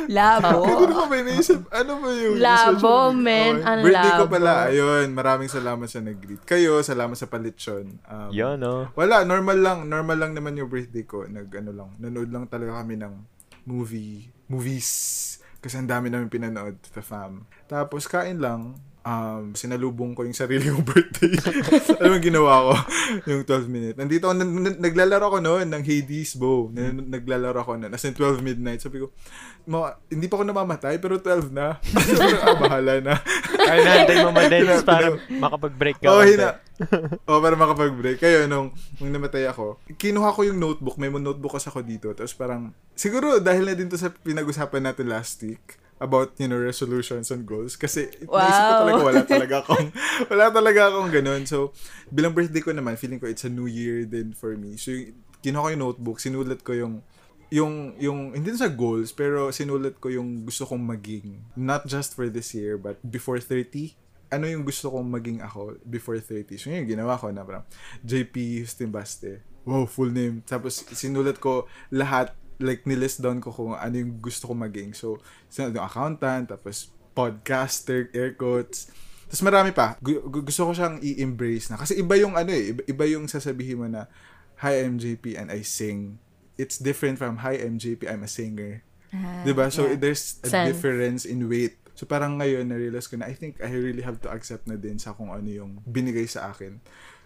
Labo. 0.04 0.58
Hindi 0.66 0.86
ko 0.92 1.04
pa 1.06 1.16
iniisip. 1.16 1.62
Ano 1.70 1.92
ba 1.98 2.10
yung... 2.12 2.36
Labo, 2.38 2.96
men. 3.14 3.54
Okay. 3.56 3.68
Ang 3.68 3.80
Birthday 3.82 4.12
ko 4.12 4.18
labo. 4.20 4.34
pala. 4.34 4.52
Ayun. 4.68 5.08
Maraming 5.12 5.50
salamat 5.50 5.88
sa 5.88 6.00
nag-greet. 6.00 6.44
Kayo, 6.44 6.82
salamat 6.82 7.16
sa 7.16 7.26
palitson. 7.26 7.86
Um, 8.04 8.30
Yun, 8.30 8.58
no? 8.58 8.90
Wala, 8.94 9.24
normal 9.24 9.58
lang. 9.58 9.80
Normal 9.86 10.18
lang 10.20 10.32
naman 10.34 10.54
yung 10.54 10.68
birthday 10.68 11.04
ko. 11.04 11.24
Nag, 11.24 11.50
ano 11.54 11.72
lang, 11.72 11.90
nanood 11.98 12.30
lang 12.30 12.46
talaga 12.46 12.78
kami 12.78 12.98
ng 12.98 13.14
movie, 13.64 14.28
movies. 14.46 14.90
Kasi 15.58 15.80
ang 15.80 15.88
dami 15.88 16.12
namin 16.12 16.28
pinanood 16.28 16.76
sa 16.84 17.00
fam. 17.00 17.48
Tapos, 17.66 18.06
kain 18.06 18.38
lang. 18.38 18.76
Um, 19.04 19.52
sinalubong 19.52 20.16
ko 20.16 20.24
yung 20.24 20.32
sarili 20.32 20.72
kong 20.72 20.88
birthday. 20.88 21.36
Alam 22.00 22.16
mo 22.16 22.20
ginawa 22.24 22.52
ko? 22.64 22.74
yung 23.36 23.44
12 23.44 23.68
minutes. 23.68 24.00
Nandito 24.00 24.32
ako, 24.32 24.36
nan- 24.40 24.64
nan- 24.64 24.80
naglalaro 24.80 25.28
ako 25.28 25.38
noon 25.44 25.68
ng 25.68 25.84
Hades 25.84 26.40
Bow. 26.40 26.72
Nan- 26.72 27.12
naglalaro 27.12 27.60
ako 27.60 27.84
noon. 27.84 27.92
As 27.92 28.08
in 28.08 28.16
12 28.16 28.40
midnight. 28.40 28.80
Sabi 28.80 29.04
ko, 29.04 29.12
ma- 29.68 30.00
hindi 30.08 30.32
pa 30.32 30.40
ako 30.40 30.48
namamatay, 30.48 31.04
pero 31.04 31.20
12 31.20 31.52
na. 31.52 31.84
Sabi 32.16 32.32
ko, 32.32 32.44
ah, 32.48 32.56
bahala 32.56 32.94
na. 33.04 33.20
Ay, 33.68 33.80
nantay 33.84 34.18
mo 34.24 34.32
madens 34.32 34.72
Pina- 34.72 34.88
para 34.88 35.08
makapag-break 35.20 35.98
ka. 36.00 36.08
Konti. 36.08 36.40
hina. 36.40 36.50
oh, 37.28 37.40
para 37.44 37.56
makapag-break. 37.60 38.24
Kayo, 38.24 38.48
nung, 38.48 38.72
nung 39.04 39.12
namatay 39.12 39.52
ako, 39.52 39.84
kinuha 40.00 40.32
ko 40.32 40.48
yung 40.48 40.64
notebook. 40.64 40.96
May 40.96 41.12
notebook 41.12 41.60
kasi 41.60 41.68
ako 41.68 41.84
dito. 41.84 42.08
Tapos 42.16 42.32
parang, 42.40 42.72
siguro 42.96 43.44
dahil 43.44 43.68
na 43.68 43.76
din 43.76 43.92
to 43.92 44.00
sa 44.00 44.16
pinag-usapan 44.16 44.96
natin 44.96 45.12
last 45.12 45.44
week 45.44 45.83
about, 46.04 46.36
you 46.36 46.52
know, 46.52 46.60
resolutions 46.60 47.32
and 47.32 47.48
goals. 47.48 47.80
Kasi 47.80 48.12
Wow. 48.28 48.44
naisip 48.44 48.62
ko 48.62 48.74
talaga, 48.76 49.00
wala 49.02 49.22
talaga 49.24 49.56
akong, 49.64 49.88
wala 50.32 50.46
talaga 50.52 50.82
akong 50.92 51.10
ganun. 51.10 51.42
So, 51.48 51.72
bilang 52.12 52.36
birthday 52.36 52.60
ko 52.60 52.76
naman, 52.76 53.00
feeling 53.00 53.18
ko 53.18 53.32
it's 53.32 53.48
a 53.48 53.52
new 53.52 53.72
year 53.72 54.04
din 54.04 54.36
for 54.36 54.52
me. 54.54 54.76
So, 54.76 54.92
yung- 54.92 55.16
kinuha 55.40 55.64
ko 55.64 55.70
yung 55.72 55.84
notebook, 55.84 56.18
sinulat 56.20 56.60
ko 56.60 56.76
yung 56.76 57.00
yung 57.54 57.94
yung 58.02 58.20
hindi 58.34 58.50
sa 58.58 58.66
goals 58.66 59.14
pero 59.14 59.54
sinulat 59.54 60.02
ko 60.02 60.10
yung 60.10 60.42
gusto 60.42 60.66
kong 60.66 60.82
maging 60.82 61.38
not 61.54 61.86
just 61.86 62.18
for 62.18 62.26
this 62.26 62.50
year 62.58 62.82
but 62.82 62.98
before 63.06 63.38
30 63.38 63.94
ano 64.34 64.50
yung 64.50 64.66
gusto 64.66 64.90
kong 64.90 65.06
maging 65.06 65.38
ako 65.38 65.78
before 65.86 66.18
30 66.18 66.58
so 66.58 66.74
yun 66.74 66.82
yung 66.82 66.98
ginawa 66.98 67.14
ko 67.14 67.30
na 67.30 67.46
parang 67.46 67.62
JP 68.02 68.66
Stimbaste 68.66 69.46
wow 69.70 69.86
full 69.86 70.10
name 70.10 70.42
tapos 70.42 70.82
sinulat 70.98 71.38
ko 71.38 71.70
lahat 71.94 72.34
like 72.60 72.84
nilist 72.84 73.20
down 73.20 73.38
ko 73.38 73.50
kung 73.50 73.74
ano 73.74 73.96
yung 73.96 74.20
gusto 74.20 74.46
kong 74.46 74.62
maging 74.62 74.92
so 74.92 75.18
yung 75.56 75.74
accountant 75.78 76.50
tapos 76.50 76.92
podcaster 77.14 78.10
air 78.12 78.34
quotes 78.34 78.90
tapos 79.30 79.42
marami 79.42 79.72
pa 79.72 79.98
Gu- 79.98 80.26
gu- 80.28 80.46
gusto 80.46 80.68
ko 80.68 80.72
siyang 80.72 80.98
i-embrace 81.00 81.70
na 81.70 81.78
kasi 81.78 81.98
iba 81.98 82.14
yung 82.18 82.36
ano 82.36 82.52
eh 82.52 82.72
iba, 82.72 82.82
iba 82.86 83.06
yung 83.08 83.26
sasabihin 83.26 83.80
mo 83.80 83.88
na 83.88 84.06
hi 84.60 84.84
I'm 84.84 84.98
JP 84.98 85.34
and 85.36 85.50
I 85.50 85.66
sing 85.66 86.22
it's 86.54 86.78
different 86.78 87.18
from 87.18 87.42
hi 87.42 87.58
I'm 87.58 87.78
JP 87.78 88.06
I'm 88.06 88.22
a 88.22 88.30
singer 88.30 88.86
Ah, 89.14 89.46
'Di 89.46 89.54
ba? 89.54 89.70
So 89.70 89.86
yeah. 89.86 89.94
there's 89.94 90.42
a 90.42 90.50
Sense. 90.50 90.74
difference 90.74 91.22
in 91.30 91.46
weight. 91.46 91.78
So 91.94 92.10
parang 92.10 92.42
ngayon 92.42 92.66
na-realize 92.66 93.06
ko 93.06 93.22
na 93.22 93.30
I 93.30 93.38
think 93.38 93.62
I 93.62 93.70
really 93.70 94.02
have 94.02 94.18
to 94.26 94.30
accept 94.34 94.66
na 94.66 94.74
din 94.74 94.98
sa 94.98 95.14
kung 95.14 95.30
ano 95.30 95.46
yung 95.46 95.86
binigay 95.86 96.26
sa 96.26 96.50
akin. 96.50 96.82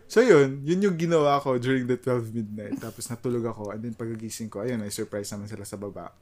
So 0.08 0.24
yun, 0.24 0.64
yun 0.64 0.80
yung 0.80 0.96
ginawa 0.96 1.36
ko 1.44 1.60
during 1.60 1.84
the 1.84 2.00
12 2.00 2.32
midnight. 2.32 2.80
Tapos 2.80 3.12
natulog 3.12 3.44
ako 3.44 3.76
and 3.76 3.84
then 3.84 3.94
pagkagising 3.94 4.48
ko, 4.48 4.64
ayun, 4.64 4.80
na-surprise 4.80 5.28
naman 5.36 5.52
sila 5.52 5.68
sa 5.68 5.76
baba. 5.76 6.16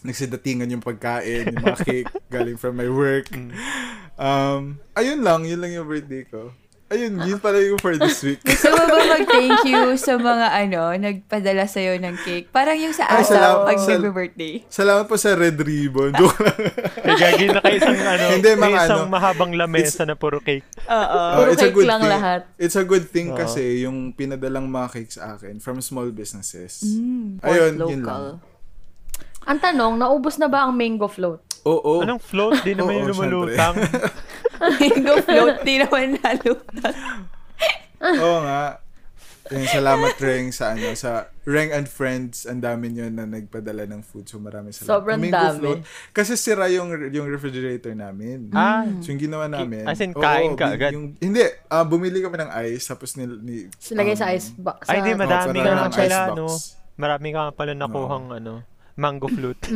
Nagsidatingan 0.00 0.72
yung 0.72 0.80
pagkain, 0.80 1.52
yung 1.52 1.60
mga 1.60 1.84
cake 1.84 2.10
galing 2.32 2.56
from 2.56 2.80
my 2.80 2.88
work. 2.88 3.28
Um, 4.16 4.80
ayun 4.96 5.20
lang, 5.20 5.44
yun 5.44 5.60
lang 5.60 5.76
yung 5.76 5.84
birthday 5.84 6.24
ko. 6.24 6.56
Ayun, 6.90 7.22
yun 7.22 7.38
pala 7.38 7.62
yung 7.62 7.78
for 7.78 7.94
this 7.94 8.18
week. 8.20 8.42
Gusto 8.42 8.66
mo 8.68 8.82
ba 8.82 8.98
mag-thank 9.08 9.62
you 9.62 9.94
sa 9.94 10.18
mga 10.18 10.46
ano, 10.50 10.90
nagpadala 10.92 11.62
sa'yo 11.64 11.94
ng 11.96 12.18
cake? 12.20 12.50
Parang 12.50 12.74
yung 12.74 12.90
sa 12.90 13.06
Ay, 13.06 13.22
asa 13.22 13.62
pag 13.62 13.78
Sal- 13.78 14.02
nag-birthday. 14.02 14.66
Salamat 14.66 15.06
po 15.06 15.14
sa 15.14 15.38
red 15.38 15.54
ribbon. 15.54 16.10
Joke 16.12 16.42
lang. 16.42 16.58
Ay, 17.00 17.14
gagi 17.14 17.46
na 17.46 17.62
kayo 17.62 17.76
isang, 17.78 17.94
ano, 17.94 18.24
Hindi, 18.34 18.50
mga 18.52 18.78
isang 18.82 19.02
ano, 19.06 19.06
mahabang 19.08 19.54
lamesa 19.54 20.02
na 20.02 20.18
puro 20.18 20.42
cake. 20.42 20.66
Oo. 20.84 20.98
Oh, 21.14 21.30
Puro 21.38 21.48
it's 21.48 21.62
a 21.62 21.70
cake 21.70 21.78
good 21.78 21.86
lang 21.86 22.02
thing. 22.02 22.10
lahat. 22.10 22.40
It's 22.58 22.74
a 22.74 22.82
good 22.82 23.06
thing 23.06 23.28
Oo. 23.28 23.38
kasi 23.38 23.86
yung 23.86 24.10
pinadalang 24.10 24.66
mga 24.66 24.88
cake 24.90 25.14
sa 25.14 25.38
akin 25.38 25.62
from 25.62 25.78
small 25.78 26.10
businesses. 26.10 26.82
Mm, 26.82 27.38
Ayun, 27.40 27.72
pork 27.78 27.86
yun 27.86 28.02
local. 28.02 28.24
lang. 28.26 28.36
ang 29.40 29.58
tanong, 29.58 29.94
naubos 29.96 30.36
na 30.36 30.46
ba 30.46 30.66
ang 30.66 30.74
mango 30.74 31.06
float? 31.06 31.38
Oo. 31.62 32.00
Anong 32.00 32.18
float? 32.18 32.60
Di 32.62 32.72
naman 32.72 32.92
Oo, 32.94 32.98
yung 32.98 33.10
lumulutang. 33.14 33.74
Mango 34.60 35.14
float, 35.20 35.56
di 35.64 35.80
naman 35.80 36.16
nalutang. 36.16 36.96
Oo 38.00 38.38
nga. 38.40 38.80
Yun, 39.50 39.66
salamat 39.66 40.14
Reng 40.14 40.54
sa 40.54 40.78
ano 40.78 40.94
sa 40.94 41.26
Reng 41.42 41.74
and 41.74 41.90
Friends 41.90 42.46
ang 42.46 42.62
dami 42.62 42.94
nyo 42.94 43.10
na 43.10 43.26
nagpadala 43.26 43.82
ng 43.82 43.98
food 43.98 44.30
so 44.30 44.38
maraming 44.38 44.70
salamat. 44.70 44.90
Sobrang 44.94 45.18
Mango 45.18 45.34
dami. 45.34 45.58
float. 45.58 45.80
Kasi 46.14 46.38
sira 46.38 46.70
yung 46.70 46.86
yung 47.10 47.26
refrigerator 47.26 47.90
namin. 47.90 48.46
Ah, 48.54 48.86
So 49.02 49.10
yung 49.10 49.18
ginawa 49.18 49.50
namin. 49.50 49.82
As 49.82 49.98
in, 49.98 50.14
oo, 50.14 50.22
kain 50.22 50.54
ka 50.54 50.70
bi- 50.70 50.74
agad? 50.78 50.90
Yung, 50.94 51.18
hindi, 51.18 51.42
ah, 51.66 51.82
bumili 51.82 52.22
kami 52.22 52.38
ng 52.38 52.50
ice 52.70 52.84
tapos 52.86 53.18
ni, 53.18 53.26
ni 53.26 53.56
Silagay 53.74 54.14
sa 54.14 54.30
um, 54.30 54.36
ice 54.38 54.54
box. 54.54 54.86
Ay, 54.86 55.02
di, 55.02 55.10
sa- 55.10 55.18
madami 55.18 55.58
Oo, 55.58 55.66
ka 55.66 55.88
pala, 55.90 56.18
no? 56.30 56.46
Marami 56.94 57.28
ka 57.32 57.40
pala 57.50 57.72
nakuhang, 57.74 58.26
ano, 58.30 58.62
mango 58.94 59.26
flute. 59.26 59.66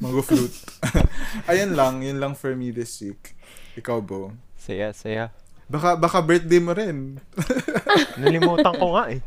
Mango 0.00 0.20
fruit. 0.20 0.52
Ayun 1.50 1.72
lang, 1.72 2.00
yun 2.00 2.16
lang 2.16 2.32
for 2.32 2.52
me 2.52 2.68
this 2.68 3.00
week. 3.00 3.36
Ikaw, 3.74 3.98
Bo. 4.00 4.32
saya, 4.56 4.90
saya. 4.90 5.30
Baka, 5.66 5.94
baka 5.94 6.18
birthday 6.20 6.58
mo 6.58 6.74
rin. 6.74 7.22
Nalimutan 8.20 8.74
ko 8.74 8.98
nga 8.98 9.06
eh. 9.08 9.22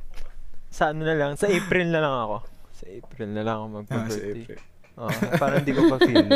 Sa 0.68 0.92
ano 0.92 1.08
na 1.08 1.16
lang, 1.16 1.40
sa 1.40 1.48
April 1.48 1.88
na 1.88 2.04
lang 2.04 2.16
ako. 2.20 2.38
Sa 2.74 2.86
April 2.90 3.30
na 3.32 3.42
lang 3.42 3.56
ako 3.56 3.64
Ah, 3.64 3.72
sa 3.72 3.76
magpa-birthday. 3.80 4.44
April. 4.44 4.60
Oh, 4.94 5.10
parang 5.42 5.66
hindi 5.66 5.74
ko 5.74 5.90
pa 5.90 5.98
feel. 5.98 6.22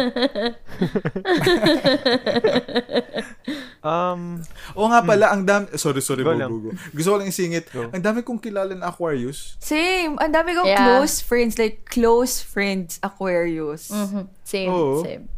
um, 3.86 4.42
Oo 4.74 4.88
nga 4.90 5.06
pala, 5.06 5.30
ang 5.30 5.46
dami... 5.46 5.70
Sorry, 5.78 6.02
sorry, 6.02 6.26
Go 6.26 6.34
Go 6.34 6.40
lang. 6.40 6.50
Gusto 6.90 7.14
ko 7.14 7.18
lang 7.22 7.30
isingit. 7.30 7.70
Go. 7.70 7.94
Ang 7.94 8.02
dami 8.02 8.26
kong 8.26 8.42
kilala 8.42 8.74
na 8.74 8.90
Aquarius. 8.90 9.62
Same. 9.62 10.18
Ang 10.18 10.34
dami 10.34 10.58
kong 10.58 10.66
Yeah. 10.66 10.82
close 10.98 11.22
friends. 11.22 11.62
Like, 11.62 11.86
close 11.86 12.42
friends 12.42 12.98
Aquarius. 13.06 13.94
Mhm. 13.94 14.26
Same, 14.42 14.72
Oo. 14.72 15.06
same. 15.06 15.30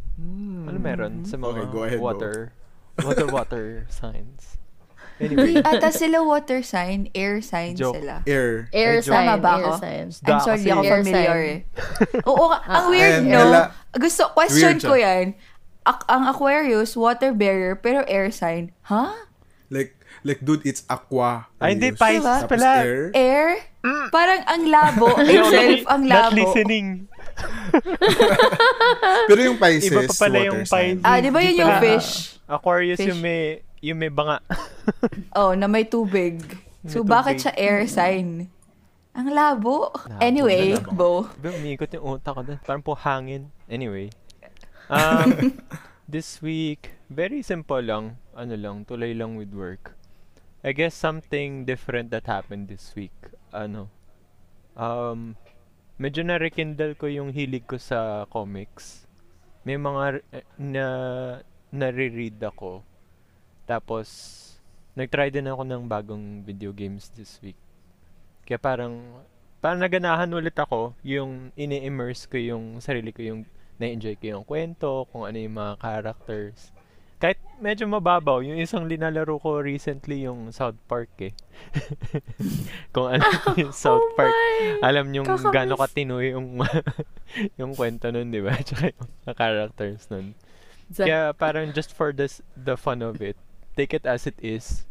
ano 0.61 0.75
meron 0.77 1.23
sa 1.23 1.35
mga 1.35 1.47
Okay, 1.49 1.65
go 1.71 1.79
ahead, 1.81 1.99
go. 1.99 2.07
Water, 3.01 3.27
water, 3.27 3.65
signs? 3.89 4.55
Hindi 5.15 5.35
Anyway, 5.35 5.59
ata 5.59 5.91
sila 5.91 6.23
water 6.23 6.63
sign. 6.63 7.11
Air 7.11 7.43
sign 7.43 7.75
Joke. 7.75 7.99
sila. 7.99 8.23
Air. 8.23 8.71
Air 8.71 9.03
sign, 9.03 9.27
Tama 9.27 9.35
ba 9.35 9.51
air 9.51 9.63
ako? 9.65 9.71
sign. 9.77 10.05
I'm 10.23 10.39
sorry, 10.39 10.57
kasi- 10.57 10.71
ako 10.71 10.81
Air 10.81 10.93
familiar 10.97 11.35
sign. 11.35 11.51
eh. 11.51 11.57
Oo, 12.31 12.45
ang 12.55 12.85
weird, 12.87 13.13
Ayan, 13.19 13.23
no? 13.27 13.39
Ella. 13.43 13.61
Gusto, 13.91 14.23
question 14.31 14.79
Weird 14.79 14.87
ko 14.87 14.95
yan. 14.95 15.25
Ak- 15.83 16.07
ang 16.07 16.23
Aquarius, 16.23 16.95
water 16.95 17.35
bearer, 17.35 17.75
pero 17.75 18.07
air 18.07 18.31
sign. 18.31 18.71
Huh? 18.87 19.11
Like, 19.67 19.99
like, 20.23 20.39
dude, 20.39 20.63
it's 20.63 20.87
aqua. 20.87 21.51
Ay, 21.59 21.75
hindi. 21.75 21.91
Pisces 21.91 22.23
Diba? 22.23 22.35
Tapos 22.39 22.55
pala. 22.55 22.71
air. 22.79 23.11
Air? 23.11 23.47
Parang 24.09 24.41
ang 24.45 24.63
labo. 24.67 25.07
Hindi 25.19 25.35
itself, 25.35 25.81
ang 25.87 26.01
Not 26.03 26.31
labo. 26.31 26.35
listening. 26.37 26.87
Pero 29.27 29.39
yung 29.41 29.57
Pisces, 29.57 29.87
Iba 29.89 30.01
pa 30.05 30.15
pala 30.17 30.35
water 30.37 30.47
yung 30.49 30.61
sign. 30.63 30.93
Pisces. 30.97 31.05
Ah, 31.05 31.19
di 31.19 31.29
ba 31.29 31.39
yun 31.39 31.53
Di 31.53 31.59
yung 31.59 31.71
pala- 31.71 31.83
fish? 31.83 32.38
Aquarius 32.49 32.97
Fish. 32.97 33.13
yung 33.13 33.21
may, 33.21 33.61
yung 33.79 33.99
may 34.01 34.09
banga. 34.09 34.41
Oh, 35.37 35.53
na 35.53 35.69
may 35.69 35.85
tubig. 35.85 36.41
So, 36.89 37.05
May 37.05 37.13
bakit 37.13 37.35
tubig. 37.37 37.43
siya 37.45 37.53
air 37.61 37.79
sign? 37.85 38.49
Ang 39.13 39.29
labo. 39.29 39.93
Anyway, 40.17 40.73
labo. 40.73 41.29
Bo. 41.29 41.29
Diba, 41.37 41.53
umiikot 41.53 41.93
yung 41.93 42.17
utak 42.17 42.33
ko 42.33 42.41
doon. 42.41 42.59
Parang 42.65 42.81
po 42.81 42.97
hangin. 42.97 43.53
Anyway. 43.69 44.09
Um, 44.89 45.61
this 46.09 46.41
week, 46.41 46.97
very 47.13 47.45
simple 47.45 47.85
lang. 47.85 48.17
Ano 48.33 48.57
lang, 48.57 48.81
tulay 48.89 49.13
lang 49.13 49.37
with 49.37 49.53
work. 49.53 49.93
I 50.65 50.73
guess 50.73 50.97
something 50.97 51.63
different 51.69 52.09
that 52.09 52.25
happened 52.25 52.67
this 52.67 52.91
week. 52.97 53.15
Ano, 53.53 53.93
um, 54.75 55.37
medyo 56.01 56.25
na-rekindle 56.25 56.97
ko 56.97 57.07
yung 57.07 57.31
hilig 57.31 57.69
ko 57.69 57.77
sa 57.77 58.25
comics. 58.27 59.05
May 59.63 59.77
mga 59.77 60.23
eh, 60.33 60.43
na 60.57 60.85
nare-read 61.69 62.37
ako. 62.41 62.81
Tapos, 63.65 64.07
nag-try 64.97 65.29
din 65.29 65.47
ako 65.47 65.61
ng 65.65 65.83
bagong 65.85 66.41
video 66.41 66.73
games 66.73 67.13
this 67.13 67.37
week. 67.45 67.57
Kaya 68.43 68.57
parang, 68.57 69.21
parang 69.61 69.79
naganahan 69.79 70.33
ulit 70.33 70.57
ako 70.57 70.97
yung 71.05 71.53
ini-immerse 71.53 72.25
ko 72.25 72.37
yung 72.41 72.81
sarili 72.81 73.13
ko, 73.13 73.21
yung 73.21 73.41
na-enjoy 73.79 74.17
ko 74.19 74.25
yung 74.35 74.45
kwento, 74.45 75.07
kung 75.13 75.23
ano 75.23 75.37
yung 75.39 75.55
mga 75.55 75.73
characters. 75.79 76.73
Kahit 77.19 77.35
medyo 77.59 77.83
mababaw, 77.83 78.39
yung 78.39 78.55
isang 78.59 78.87
linalaro 78.87 79.35
ko 79.43 79.59
recently 79.59 80.23
yung 80.23 80.55
South 80.55 80.79
Park 80.87 81.11
eh. 81.19 81.35
kung 82.95 83.11
ano 83.11 83.23
yung 83.61 83.75
South 83.75 84.03
Oh 84.03 84.15
Park, 84.15 84.31
my! 84.31 84.87
alam 84.87 85.11
nyo 85.11 85.27
kakamiss. 85.27 85.51
gaano 85.51 85.75
katino 85.75 86.23
yung 86.23 86.63
yung 87.59 87.75
kwento 87.75 88.07
nun, 88.09 88.31
di 88.31 88.39
ba? 88.39 88.55
Tsaka 88.55 88.95
yung 88.95 89.03
mga 89.27 89.33
characters 89.35 90.07
nun. 90.07 90.31
Sa- 90.89 91.05
Kaya 91.05 91.31
parang 91.31 91.69
just 91.71 91.93
for 91.93 92.09
this, 92.09 92.41
the 92.55 92.73
fun 92.73 93.01
of 93.01 93.21
it, 93.21 93.37
take 93.75 93.93
it 93.93 94.05
as 94.05 94.25
it 94.25 94.37
is. 94.39 94.85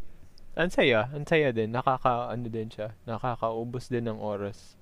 Ang 0.54 0.70
saya, 0.70 1.06
ang 1.10 1.22
saya 1.22 1.50
din. 1.50 1.70
Nakaka, 1.70 2.30
ano 2.30 2.46
din 2.46 2.66
siya, 2.66 2.94
nakakaubos 3.02 3.86
din 3.86 4.06
ng 4.06 4.18
oras 4.18 4.74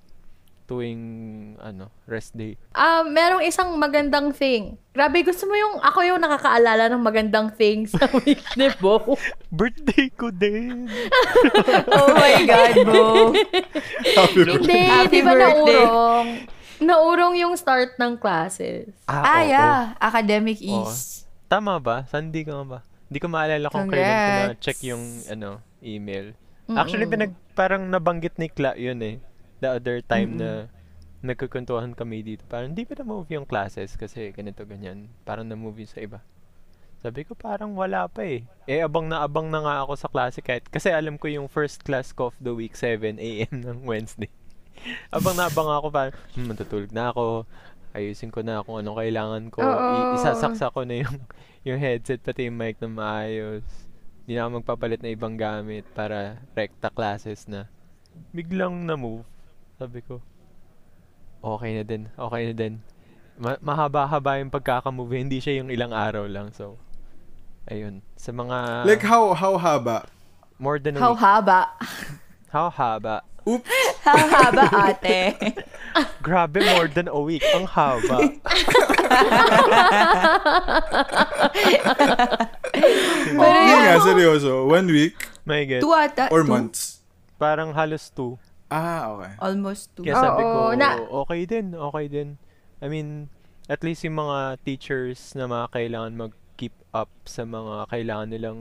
tuwing, 0.66 0.98
ano, 1.62 1.94
rest 2.04 2.34
day. 2.34 2.58
Ah, 2.74 3.06
merong 3.06 3.38
isang 3.40 3.70
magandang 3.78 4.34
thing. 4.34 4.74
Grabe, 4.90 5.22
gusto 5.22 5.46
mo 5.46 5.54
yung 5.54 5.78
ako 5.78 6.02
yung 6.02 6.18
nakakaalala 6.18 6.90
ng 6.90 6.98
magandang 6.98 7.54
thing 7.54 7.86
sa 7.86 8.02
week 8.18 8.42
ni 8.58 8.66
Bo. 8.82 8.98
Birthday 9.54 10.10
ko 10.10 10.34
din! 10.34 10.90
Oh 11.86 12.10
my 12.10 12.34
God, 12.42 12.74
Bo. 12.82 13.30
Happy 14.02 14.42
Hindi, 14.42 14.80
Happy 14.82 15.08
di 15.12 15.20
ba 15.22 15.32
birthday. 15.32 15.54
naurong? 15.86 16.28
Naurong 16.80 17.34
yung 17.40 17.56
start 17.56 17.96
ng 17.96 18.20
classes. 18.20 18.92
Ah, 19.08 19.40
oo. 19.40 19.48
yeah. 19.48 19.78
Academic 19.96 20.60
Oo. 20.60 20.84
East. 20.84 21.24
Tama 21.48 21.78
ba? 21.80 22.04
Sunday 22.10 22.44
ka 22.44 22.52
nga 22.52 22.66
ba? 22.66 22.78
Hindi 23.06 23.18
ko 23.22 23.26
maalala 23.30 23.66
kung 23.70 23.86
kailan 23.86 24.02
ko 24.02 24.18
Congrats. 24.18 24.48
na-check 24.50 24.80
yung, 24.82 25.04
ano, 25.30 25.62
email. 25.78 26.34
Actually, 26.66 27.06
pinag, 27.06 27.32
parang 27.54 27.86
nabanggit 27.86 28.34
ni 28.36 28.50
Kla 28.50 28.74
yun 28.74 28.98
eh. 28.98 29.22
The 29.62 29.78
other 29.78 30.02
time 30.02 30.36
na 30.36 30.66
nagkukwentuhan 31.22 31.94
kami 31.94 32.26
dito. 32.26 32.42
Parang 32.50 32.74
hindi 32.74 32.82
pa 32.82 32.98
na-move 32.98 33.30
yung 33.32 33.46
classes 33.46 33.94
kasi 33.94 34.34
ganito, 34.34 34.66
ganyan. 34.66 35.08
Parang 35.22 35.46
na-move 35.46 35.86
sa 35.86 36.02
iba. 36.02 36.20
Sabi 37.06 37.22
ko 37.22 37.36
parang 37.38 37.76
wala 37.76 38.08
pa 38.10 38.24
eh. 38.26 38.42
Eh 38.66 38.82
abang 38.82 39.06
na 39.06 39.22
abang 39.22 39.46
na 39.46 39.62
nga 39.62 39.74
ako 39.84 39.92
sa 39.94 40.08
klase 40.10 40.40
kahit 40.42 40.66
kasi 40.66 40.90
alam 40.90 41.20
ko 41.20 41.28
yung 41.30 41.46
first 41.46 41.84
class 41.86 42.10
ko 42.10 42.32
of 42.32 42.36
the 42.42 42.50
week 42.50 42.74
7 42.74 43.20
a.m. 43.20 43.52
ng 43.62 43.86
Wednesday. 43.86 44.32
Abang 45.08 45.34
na 45.34 45.46
abang 45.46 45.68
ako 45.68 45.86
parang 45.88 46.14
hmm, 46.34 46.46
matutulog 46.46 46.90
na 46.90 47.10
ako. 47.10 47.44
Ayusin 47.92 48.28
ko 48.28 48.44
na 48.44 48.60
kung 48.60 48.76
anong 48.76 48.98
kailangan 48.98 49.44
ko. 49.48 49.64
I- 49.64 50.20
isasaksa 50.20 50.68
ko 50.68 50.84
na 50.84 51.00
yung 51.00 51.16
yung 51.66 51.78
headset 51.78 52.20
pati 52.20 52.46
yung 52.46 52.56
mic 52.56 52.76
na 52.78 52.86
maayos. 52.86 53.64
Hindi 54.22 54.36
na 54.36 54.44
ako 54.44 54.50
magpapalit 54.60 55.00
na 55.00 55.10
ibang 55.10 55.34
gamit 55.34 55.86
para 55.92 56.36
rekta 56.52 56.90
classes 56.90 57.46
na. 57.46 57.70
Biglang 58.30 58.84
na-move. 58.84 59.22
Sabi 59.76 60.02
ko, 60.02 60.18
okay 61.40 61.76
na 61.76 61.84
din. 61.84 62.08
Okay 62.12 62.42
na 62.50 62.54
din. 62.54 62.74
Ma- 63.36 63.60
mahaba-haba 63.60 64.40
yung 64.40 64.50
pagkakamove. 64.50 65.12
Hindi 65.14 65.38
siya 65.38 65.60
yung 65.60 65.70
ilang 65.70 65.92
araw 65.92 66.24
lang. 66.26 66.50
So, 66.50 66.74
ayun. 67.66 68.00
Sa 68.16 68.32
mga 68.32 68.82
Like, 68.84 69.04
how, 69.04 69.30
how 69.32 69.54
haba? 69.56 70.08
more 70.56 70.80
than 70.80 70.96
a 70.96 71.00
How 71.00 71.12
week. 71.12 71.20
haba? 71.22 71.60
How 72.48 72.66
haba? 72.66 73.20
Oops. 73.46 73.62
How 74.06 74.18
haba, 74.26 74.66
ate? 74.90 75.38
Grabe, 76.26 76.58
more 76.74 76.90
than 76.90 77.06
a 77.06 77.20
week. 77.22 77.46
Ang 77.54 77.66
haba. 77.70 78.18
Pero 82.76 83.46
Yun 83.46 83.70
yun, 83.70 83.80
nga, 83.86 83.96
seryoso. 84.02 84.52
One 84.66 84.86
week 84.90 85.14
May 85.46 85.62
get. 85.66 85.80
two 85.80 85.94
ata. 85.94 86.26
or 86.34 86.42
two. 86.42 86.50
months? 86.50 87.06
Parang 87.38 87.70
halos 87.74 88.10
two. 88.10 88.34
Ah, 88.66 89.14
okay. 89.14 89.32
Almost 89.38 89.94
two. 89.94 90.02
Kaya 90.02 90.18
sabi 90.18 90.42
ko, 90.42 90.50
Oo, 90.50 90.74
na- 90.74 90.98
okay 91.22 91.46
din, 91.46 91.66
okay 91.70 92.06
din. 92.10 92.28
I 92.82 92.90
mean, 92.90 93.30
at 93.70 93.86
least 93.86 94.02
yung 94.02 94.18
mga 94.18 94.58
teachers 94.66 95.38
na 95.38 95.46
mga 95.46 95.70
kailangan 95.70 96.12
mag-keep 96.18 96.74
up 96.90 97.10
sa 97.22 97.46
mga 97.46 97.86
kailangan 97.94 98.28
nilang 98.30 98.60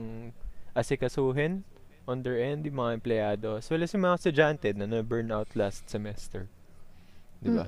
asikasuhin 0.78 1.66
on 2.06 2.22
their 2.22 2.38
end, 2.38 2.64
yung 2.64 2.78
mga 2.78 2.92
empleyado, 2.94 3.58
as 3.58 3.66
well 3.66 3.82
as 3.82 3.90
yung 3.90 4.02
mga 4.02 4.16
estudyante 4.16 4.68
na 4.72 4.86
na-burn 4.86 5.28
out 5.28 5.50
last 5.52 5.86
semester. 5.86 6.46
Di 7.36 7.52
ba? 7.52 7.66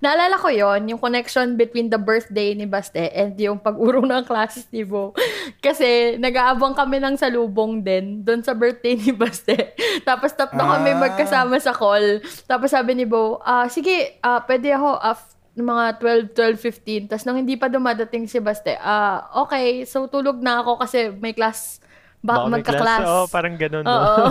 Naalala 0.00 0.34
ko 0.34 0.48
yon 0.48 0.88
yung 0.88 0.98
connection 0.98 1.54
between 1.54 1.86
the 1.86 2.00
birthday 2.00 2.56
ni 2.56 2.64
Baste 2.64 2.98
and 3.12 3.38
yung 3.38 3.60
pag-urong 3.60 4.02
ng 4.02 4.24
classes 4.24 4.66
ni 4.68 4.82
Bo. 4.82 5.12
Kasi 5.64 6.16
nag-aabang 6.16 6.72
kami 6.72 6.98
ng 6.98 7.14
salubong 7.14 7.78
din 7.78 8.24
doon 8.24 8.40
sa 8.40 8.50
birthday 8.50 8.96
ni 8.96 9.12
Baste. 9.12 9.54
Tapos 10.08 10.32
tatlo 10.32 10.58
kami 10.58 10.90
Ah. 10.90 10.98
magkasama 10.98 11.60
sa 11.60 11.70
call. 11.70 12.18
Tapos 12.48 12.72
sabi 12.72 12.96
ni 12.96 13.04
Bo, 13.04 13.38
ah 13.40 13.68
sige, 13.68 14.18
ah 14.20 14.42
pwede 14.42 14.72
ako 14.72 14.96
af 14.96 15.20
mga 15.52 16.00
12, 16.00 16.32
12, 16.32 17.06
15. 17.06 17.10
Tapos 17.12 17.24
nang 17.24 17.36
hindi 17.36 17.54
pa 17.54 17.68
dumadating 17.68 18.24
si 18.24 18.40
Baste, 18.40 18.74
ah 18.74 19.28
okay, 19.38 19.84
so 19.84 20.08
tulog 20.08 20.40
na 20.40 20.64
ako 20.64 20.80
kasi 20.80 21.12
may 21.12 21.30
class, 21.30 21.78
ba- 22.20 22.36
Baka 22.36 22.46
may 22.46 22.52
magka-class. 22.56 23.00
class. 23.00 23.08
Oo, 23.08 23.24
parang 23.26 23.54
ganun. 23.56 23.84
Oo. 23.84 24.24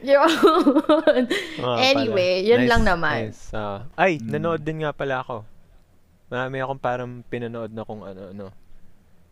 No? 0.00 0.16
Yun. 0.16 0.32
Oo, 1.60 1.76
anyway, 1.78 2.40
pala. 2.40 2.48
yun 2.48 2.58
Nice, 2.58 2.70
lang 2.72 2.82
naman. 2.82 3.18
nice. 3.22 3.42
Ah, 3.52 3.84
ay, 3.94 4.16
nanood 4.18 4.58
din 4.58 4.80
nga 4.80 4.90
pala 4.90 5.20
ako. 5.20 5.44
Marami 6.26 6.56
akong 6.58 6.80
parang 6.80 7.10
pinanood 7.22 7.68
na 7.68 7.84
kung 7.84 8.00
ano-ano. 8.00 8.48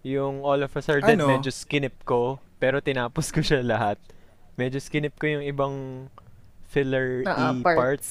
Yung 0.02 0.44
All 0.44 0.60
of 0.60 0.70
a 0.70 0.80
Sudden, 0.80 1.16
Ano? 1.16 1.26
medyo 1.26 1.48
skinip 1.48 2.04
ko, 2.04 2.36
pero 2.58 2.78
tinapos 2.78 3.32
ko 3.32 3.40
siya 3.40 3.64
lahat. 3.64 3.96
Medyo 4.54 4.78
skinip 4.78 5.16
ko 5.16 5.26
yung 5.26 5.42
ibang 5.42 5.74
filler 6.68 7.24
Ah, 7.24 7.50
e 7.50 7.64
parts. 7.64 7.74
parts. 7.74 8.08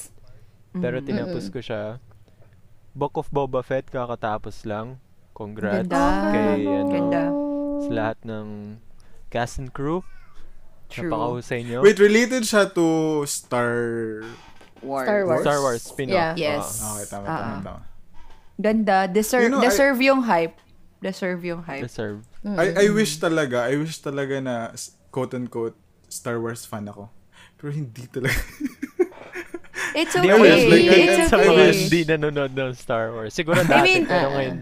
Pero 0.74 0.98
tinapos 1.00 1.48
ko 1.48 1.62
siya. 1.62 2.02
Book 2.90 3.14
of 3.14 3.30
Boba 3.30 3.62
Fett, 3.62 3.86
kakatapos 3.86 4.66
lang. 4.66 4.98
Congrats 5.30 5.86
Ganda. 5.86 6.34
kay 6.34 6.66
ano, 6.66 6.90
Ganda. 6.90 7.22
Sa 7.84 7.90
lahat 7.92 8.18
ng 8.24 8.46
cast 9.28 9.58
and 9.58 9.70
crew. 9.70 10.02
True. 10.88 11.12
Napakahusay 11.12 11.68
nyo. 11.68 11.84
Wait, 11.84 12.00
related 12.00 12.42
siya 12.42 12.66
to 12.72 12.86
Star... 13.28 14.24
Wars. 14.80 15.04
Star 15.10 15.22
Wars. 15.26 15.42
Star 15.42 15.58
Wars 15.60 15.82
spin-off. 15.82 16.14
Yeah. 16.14 16.32
Yes. 16.38 16.80
Ah. 16.80 16.96
Okay, 16.96 17.06
tama, 17.10 17.24
Ah, 17.26 17.34
tama, 17.34 17.42
ah. 17.44 17.60
tama. 17.60 17.80
Ganda. 18.56 18.96
Deserve, 19.06 19.42
You 19.44 19.50
know, 19.52 19.60
I- 19.60 19.66
deserve 19.68 19.98
yung 20.00 20.22
hype. 20.22 20.56
Deserve 20.98 21.40
yung 21.44 21.62
hype. 21.62 21.82
Deserve. 21.84 22.22
I, 22.42 22.86
I 22.86 22.86
wish 22.90 23.18
talaga, 23.18 23.70
I 23.70 23.74
wish 23.78 24.02
talaga 24.02 24.38
na 24.42 24.54
quote-unquote 25.10 25.76
Star 26.08 26.40
Wars 26.40 26.64
fan 26.64 26.88
ako. 26.88 27.10
Pero 27.58 27.70
hindi 27.74 28.06
talaga. 28.08 28.34
It's 29.98 30.14
Hindi 30.14 30.30
okay. 30.30 30.42
like, 30.68 30.84
I- 30.88 31.06
It's 31.26 31.32
I 31.32 31.36
okay. 31.38 31.54
wish. 31.54 31.78
hindi 31.90 32.00
nanonood 32.06 32.52
ng 32.54 32.72
Star 32.74 33.10
Wars. 33.10 33.34
Siguro 33.34 33.62
dati, 33.66 33.82
mean, 33.82 34.02
pero 34.06 34.30
ah, 34.30 34.34
ngayon, 34.36 34.56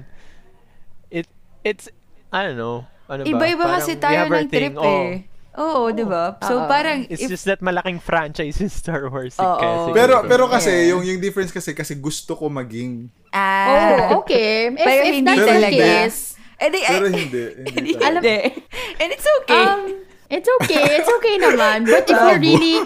it, 1.11 1.27
it's, 1.61 1.89
I 2.33 2.47
don't 2.47 2.57
know, 2.57 2.87
ano 3.09 3.23
ba? 3.23 3.31
Iba-iba 3.31 3.65
kasi 3.71 3.97
tayo 3.97 4.27
ng 4.27 4.47
thing, 4.47 4.51
trip 4.51 4.77
oh. 4.77 4.85
eh. 4.85 5.25
Oo, 5.57 5.89
di 5.89 6.05
ba? 6.05 6.37
So, 6.45 6.61
Oo. 6.61 6.69
parang, 6.69 7.09
It's 7.09 7.25
if, 7.25 7.33
just 7.33 7.49
that 7.49 7.65
malaking 7.65 7.97
franchise 7.97 8.61
in 8.61 8.69
Star 8.69 9.09
Wars. 9.09 9.41
Kaya 9.41 9.89
siguro. 9.89 9.97
Pero 9.97 10.15
pero 10.29 10.45
kasi 10.53 10.69
Yeah. 10.69 10.93
yung 10.93 11.01
yung 11.01 11.17
difference 11.17 11.49
kasi 11.49 11.73
kasi 11.73 11.97
gusto 11.97 12.37
ko 12.37 12.53
maging 12.53 13.09
ah, 13.33 14.13
Oh, 14.13 14.21
okay. 14.21 14.69
If, 14.77 14.85
Pero 14.85 15.01
if 15.01 15.15
hindi 15.17 15.25
that's 15.33 15.41
the 15.41 15.57
talaga. 15.57 15.81
case, 15.81 16.21
Eh, 16.57 16.73
di, 16.73 16.81
pero 16.81 17.05
eh, 17.05 17.13
hindi 17.21 17.41
hindi. 17.69 17.93
talaga. 18.01 18.33
And 18.97 19.09
it's 19.13 19.29
okay. 19.45 19.61
Um, 19.61 19.81
it's 20.33 20.49
okay. 20.61 20.85
It's 21.01 21.11
okay 21.21 21.37
naman. 21.37 21.85
But 21.85 22.09
if 22.09 22.17
you're 22.25 22.41
really, 22.41 22.81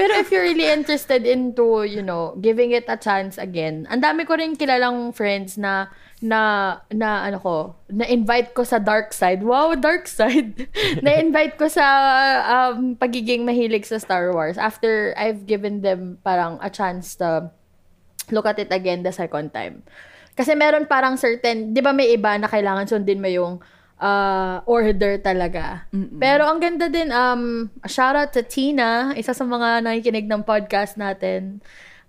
pero 0.00 0.16
if 0.16 0.32
you're 0.32 0.48
really 0.48 0.64
interested 0.64 1.28
into, 1.28 1.84
you 1.84 2.00
know, 2.00 2.32
giving 2.40 2.72
it 2.72 2.88
a 2.88 2.96
chance 2.96 3.36
again, 3.36 3.84
ang 3.92 4.00
dami 4.00 4.24
ko 4.24 4.32
rin 4.32 4.56
kilalang 4.56 5.12
friends 5.12 5.60
na, 5.60 5.92
na, 6.24 6.80
na, 6.88 7.28
ano 7.28 7.36
ko, 7.36 7.76
na-invite 7.92 8.56
ko 8.56 8.64
sa 8.64 8.80
dark 8.80 9.12
side. 9.12 9.44
Wow, 9.44 9.76
dark 9.76 10.08
side. 10.08 10.56
na-invite 11.04 11.60
ko 11.60 11.68
sa 11.68 11.84
um, 12.48 12.96
pagiging 12.96 13.44
mahilig 13.44 13.84
sa 13.84 14.00
Star 14.00 14.32
Wars 14.32 14.56
after 14.56 15.12
I've 15.20 15.44
given 15.44 15.84
them 15.84 16.16
parang 16.24 16.56
a 16.64 16.72
chance 16.72 17.12
to 17.20 17.52
look 18.32 18.48
at 18.48 18.56
it 18.56 18.72
again 18.72 19.04
the 19.04 19.12
second 19.12 19.52
time. 19.52 19.84
Kasi 20.32 20.56
meron 20.56 20.88
parang 20.88 21.20
certain, 21.20 21.76
di 21.76 21.84
ba 21.84 21.92
may 21.92 22.16
iba 22.16 22.40
na 22.40 22.48
kailangan 22.48 22.88
sundin 22.88 23.20
mo 23.20 23.28
yung 23.28 23.60
uh, 24.00 24.64
order 24.64 25.20
talaga. 25.20 25.86
Pero 25.92 26.48
ang 26.48 26.58
ganda 26.58 26.88
din, 26.88 27.12
um, 27.12 27.68
shout 27.84 28.16
out 28.16 28.32
to 28.32 28.42
Tina, 28.42 29.12
isa 29.14 29.36
sa 29.36 29.44
mga 29.44 29.84
nakikinig 29.84 30.26
ng 30.26 30.42
podcast 30.42 30.96
natin. 30.96 31.60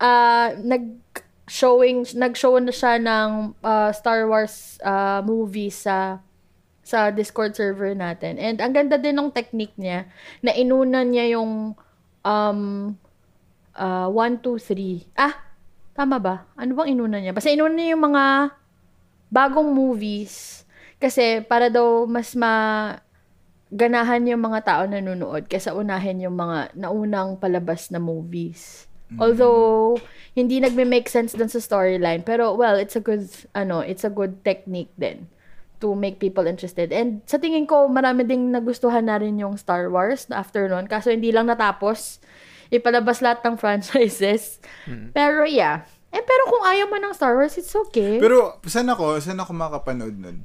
Uh, 0.01 0.55
nag 0.63 0.97
showing 1.51 2.07
nag-show 2.15 2.55
na 2.63 2.71
siya 2.71 2.95
ng 2.95 3.51
uh, 3.59 3.91
Star 3.91 4.23
Wars 4.25 4.79
uh, 4.87 5.19
movie 5.19 5.67
sa 5.67 6.23
sa 6.81 7.11
Discord 7.11 7.53
server 7.53 7.91
natin. 7.91 8.39
And 8.39 8.63
ang 8.63 8.71
ganda 8.71 8.95
din 8.95 9.19
ng 9.19 9.35
technique 9.35 9.75
niya 9.75 10.07
na 10.39 10.55
inunan 10.55 11.11
niya 11.11 11.37
yung 11.37 11.75
um 12.23 12.61
uh, 13.75 14.07
1, 14.09 14.39
2, 14.43 15.11
3. 15.11 15.19
Ah, 15.19 15.43
tama 15.91 16.17
ba? 16.23 16.47
Ano 16.55 16.71
bang 16.75 16.95
inuna 16.95 17.19
niya? 17.19 17.35
Basta 17.35 17.51
inuna 17.51 17.75
niya 17.75 17.99
yung 17.99 18.05
mga 18.11 18.25
bagong 19.31 19.71
movies 19.71 20.60
kasi 21.01 21.41
para 21.41 21.73
daw 21.73 22.05
mas 22.05 22.37
ma 22.37 22.53
ganahan 23.73 24.21
yung 24.27 24.43
mga 24.43 24.59
tao 24.67 24.83
na 24.85 24.99
nanonood 24.99 25.47
kaysa 25.47 25.73
unahin 25.73 26.21
yung 26.21 26.35
mga 26.35 26.75
naunang 26.77 27.39
palabas 27.39 27.89
na 27.89 27.97
movies. 27.97 28.91
Although, 29.19 29.99
hindi 30.31 30.63
nagme-make 30.63 31.11
sense 31.11 31.35
dun 31.35 31.51
sa 31.51 31.59
storyline. 31.59 32.23
Pero, 32.23 32.55
well, 32.55 32.79
it's 32.79 32.95
a 32.95 33.03
good, 33.03 33.27
ano, 33.51 33.83
it's 33.83 34.07
a 34.07 34.13
good 34.13 34.39
technique 34.47 34.91
din 34.95 35.27
to 35.83 35.97
make 35.97 36.21
people 36.21 36.47
interested. 36.47 36.93
And 36.95 37.19
sa 37.27 37.41
tingin 37.41 37.67
ko, 37.67 37.91
marami 37.91 38.23
ding 38.23 38.53
nagustuhan 38.53 39.11
na 39.11 39.19
rin 39.19 39.35
yung 39.35 39.59
Star 39.59 39.91
Wars 39.91 40.29
na 40.31 40.39
after 40.39 40.69
nun. 40.71 40.87
Kaso 40.87 41.11
hindi 41.11 41.33
lang 41.33 41.51
natapos. 41.51 42.23
Ipalabas 42.71 43.19
lahat 43.19 43.43
ng 43.43 43.55
franchises. 43.61 44.63
Pero 45.11 45.43
yeah. 45.43 45.83
Eh, 46.11 46.23
pero 46.23 46.43
kung 46.47 46.63
ayaw 46.63 46.87
mo 46.91 46.99
ng 46.99 47.15
Star 47.15 47.35
Wars, 47.35 47.55
it's 47.59 47.71
okay. 47.71 48.19
Pero 48.19 48.59
saan 48.67 48.87
ako, 48.87 49.19
saan 49.19 49.39
ako 49.39 49.51
makapanood 49.55 50.15
nun? 50.15 50.43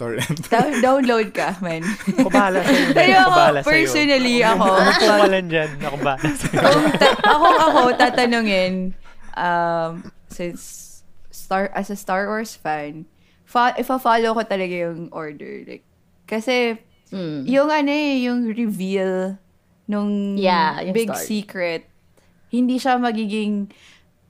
Torrent. 0.00 0.48
Down- 0.48 0.80
download 0.86 1.28
ka, 1.30 1.60
man. 1.60 1.84
Ako 1.84 2.26
bahala 2.26 2.64
sa'yo. 2.64 2.84
Ben. 2.88 2.96
Pero 2.96 3.12
Ako 3.12 3.20
ako, 3.22 3.36
bahala 3.36 3.58
personally, 3.62 4.36
ako, 4.40 4.64
ka 4.98 5.28
lang 5.28 5.46
dyan. 5.46 5.70
Ako 5.78 5.96
bahala 6.00 6.30
sa'yo. 6.32 6.60
ta- 6.96 7.20
ako, 7.22 7.46
ako, 7.60 7.80
tatanungin, 7.94 8.74
um, 9.34 9.90
since 10.26 10.88
Star, 11.28 11.68
as 11.72 11.88
a 11.88 11.96
Star 11.96 12.24
Wars 12.26 12.54
fan, 12.54 13.04
fa- 13.44 13.74
ifa-follow 13.74 14.32
ko 14.32 14.42
talaga 14.42 14.72
yung 14.88 15.10
order. 15.10 15.62
Like, 15.62 15.84
kasi, 16.24 16.80
Mm. 17.10 17.42
yung 17.44 17.68
ano 17.68 17.90
eh, 17.90 18.22
yung 18.22 18.46
reveal 18.46 19.34
nung 19.84 20.38
Yeah, 20.38 20.78
yung 20.80 20.94
big 20.94 21.10
story. 21.10 21.26
secret, 21.42 21.82
hindi 22.48 22.78
siya 22.78 22.96
magiging 22.96 23.66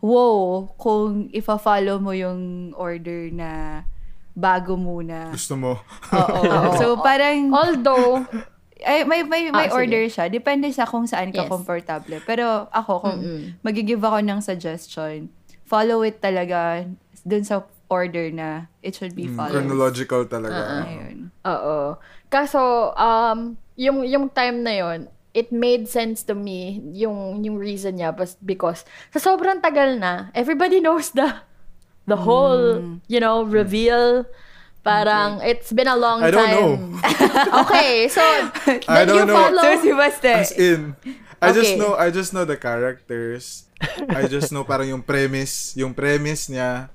wow 0.01 0.65
kung 0.75 1.29
ifa-follow 1.31 2.01
mo 2.01 2.11
yung 2.11 2.41
order 2.73 3.29
na 3.31 3.85
bago 4.33 4.75
muna. 4.75 5.31
Gusto 5.31 5.55
mo. 5.55 5.73
Oo. 6.15 6.75
so, 6.77 6.97
parang, 6.99 7.51
Although, 7.51 8.25
ay, 8.81 9.05
may 9.05 9.21
may 9.23 9.51
may 9.51 9.67
Ah, 9.67 9.71
sige. 9.71 9.77
order 9.77 10.05
siya. 10.07 10.27
Depende 10.27 10.71
sa 10.71 10.85
kung 10.85 11.05
saan 11.05 11.31
ka 11.31 11.45
Yes. 11.45 11.51
komportable. 11.51 12.17
Pero 12.23 12.67
ako, 12.71 12.93
kung 13.01 13.19
Mm-mm. 13.21 13.43
magigive 13.61 14.01
ako 14.01 14.19
ng 14.21 14.41
suggestion, 14.41 15.29
follow 15.63 16.01
it 16.01 16.19
talaga 16.19 16.89
dun 17.21 17.45
sa 17.45 17.61
order 17.87 18.31
na 18.31 18.49
it 18.81 18.95
should 18.95 19.13
be 19.13 19.27
Mm, 19.27 19.37
followed. 19.37 19.53
chronological 19.61 20.23
talaga. 20.25 20.87
Ayun. 20.87 21.29
Oo. 21.45 21.99
Kaso, 22.27 22.61
um, 22.95 23.53
yung, 23.75 24.01
yung 24.03 24.29
time 24.29 24.63
na 24.63 24.75
yon 24.75 25.01
it 25.31 25.51
made 25.51 25.87
sense 25.87 26.23
to 26.23 26.35
me 26.35 26.83
yung 26.91 27.39
yung 27.39 27.55
reason 27.55 27.95
niya 27.95 28.11
because 28.43 28.83
sa 29.15 29.23
sobrang 29.23 29.63
tagal 29.63 29.95
na, 29.95 30.27
everybody 30.33 30.83
knows 30.83 31.15
the 31.15 31.23
the 32.07 32.17
whole, 32.17 32.85
you 33.09 33.21
know, 33.21 33.43
reveal. 33.45 34.27
Parang, 34.85 35.41
it's 35.43 35.73
been 35.73 35.89
a 35.89 35.97
long 35.97 36.25
I 36.25 36.31
don't 36.31 36.51
time. 36.51 36.51
know. 36.51 37.01
okay, 37.65 38.09
so, 38.09 38.23
I 38.89 39.05
then 39.05 39.09
don't 39.09 39.17
you 39.17 39.25
know. 39.27 39.35
follow... 39.35 39.61
So, 39.61 39.77
si 39.77 39.93
Baste, 39.93 40.25
As 40.33 40.53
in, 40.53 40.97
I 41.43 41.53
just 41.53 41.75
Okay. 41.75 41.77
know, 41.77 41.95
I 41.97 42.11
just 42.11 42.33
know 42.33 42.45
the 42.45 42.57
characters. 42.57 43.67
I 44.15 44.27
just 44.27 44.53
know 44.53 44.65
parang 44.65 44.89
yung 44.89 45.03
premise, 45.03 45.75
yung 45.77 45.95
premise 45.95 46.49
niya, 46.49 46.91